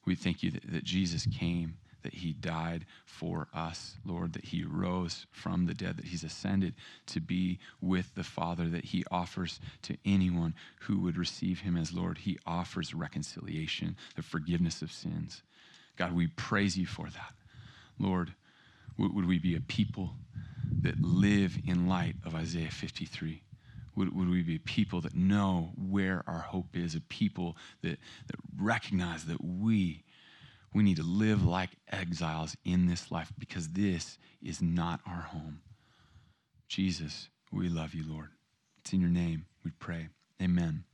We 0.07 0.15
thank 0.15 0.43
you 0.43 0.51
that, 0.51 0.73
that 0.73 0.85
Jesus 0.85 1.27
came 1.27 1.75
that 2.03 2.15
he 2.15 2.33
died 2.33 2.87
for 3.05 3.49
us, 3.55 3.97
Lord, 4.05 4.33
that 4.35 4.47
he 4.47 4.65
rose 4.65 5.27
from 5.31 5.67
the 5.67 5.75
dead, 5.75 5.97
that 5.97 6.07
he's 6.07 6.25
ascended 6.25 6.75
to 7.07 7.21
be 7.21 7.59
with 7.81 8.15
the 8.15 8.25
Father, 8.25 8.69
that 8.69 8.87
he 8.87 9.05
offers 9.11 9.61
to 9.83 9.97
anyone 10.05 10.55
who 10.81 10.99
would 11.01 11.17
receive 11.17 11.61
him 11.61 11.77
as 11.77 11.93
Lord. 11.93 12.19
He 12.19 12.39
offers 12.47 12.95
reconciliation, 12.95 13.97
the 14.17 14.23
forgiveness 14.23 14.83
of 14.83 14.93
sins. 14.93 15.43
God, 15.97 16.15
we 16.15 16.29
praise 16.29 16.79
you 16.79 16.87
for 16.87 17.07
that. 17.11 17.35
Lord, 17.99 18.33
would 18.97 19.27
we 19.27 19.39
be 19.39 19.57
a 19.57 19.61
people 19.61 20.15
that 20.83 21.01
live 21.01 21.59
in 21.67 21.89
light 21.89 22.17
of 22.25 22.35
Isaiah 22.35 22.71
53? 22.71 23.43
Would, 23.97 24.17
would, 24.17 24.31
we 24.31 24.43
be 24.43 24.57
a 24.57 24.61
people 24.61 25.01
that 25.03 25.15
know 25.15 25.73
where 25.77 26.23
our 26.27 26.39
hope 26.39 26.75
is, 26.75 26.95
a 26.95 27.01
people 27.01 27.57
that, 27.83 27.99
that 28.29 28.37
recognize 28.57 29.27
that 29.27 29.43
we 29.43 30.05
we 30.73 30.83
need 30.83 30.97
to 30.97 31.03
live 31.03 31.45
like 31.45 31.71
exiles 31.91 32.57
in 32.65 32.87
this 32.87 33.11
life 33.11 33.33
because 33.39 33.69
this 33.71 34.19
is 34.43 34.63
not 34.63 35.01
our 35.07 35.23
home. 35.23 35.63
Jesus, 36.69 37.29
we 37.53 37.69
love 37.69 37.95
you, 37.95 38.05
Lord. 38.07 38.29
It's 38.79 38.93
in 38.93 39.01
your 39.01 39.11
name 39.11 39.47
we 39.65 39.73
pray. 39.73 40.09
Amen. 40.41 40.85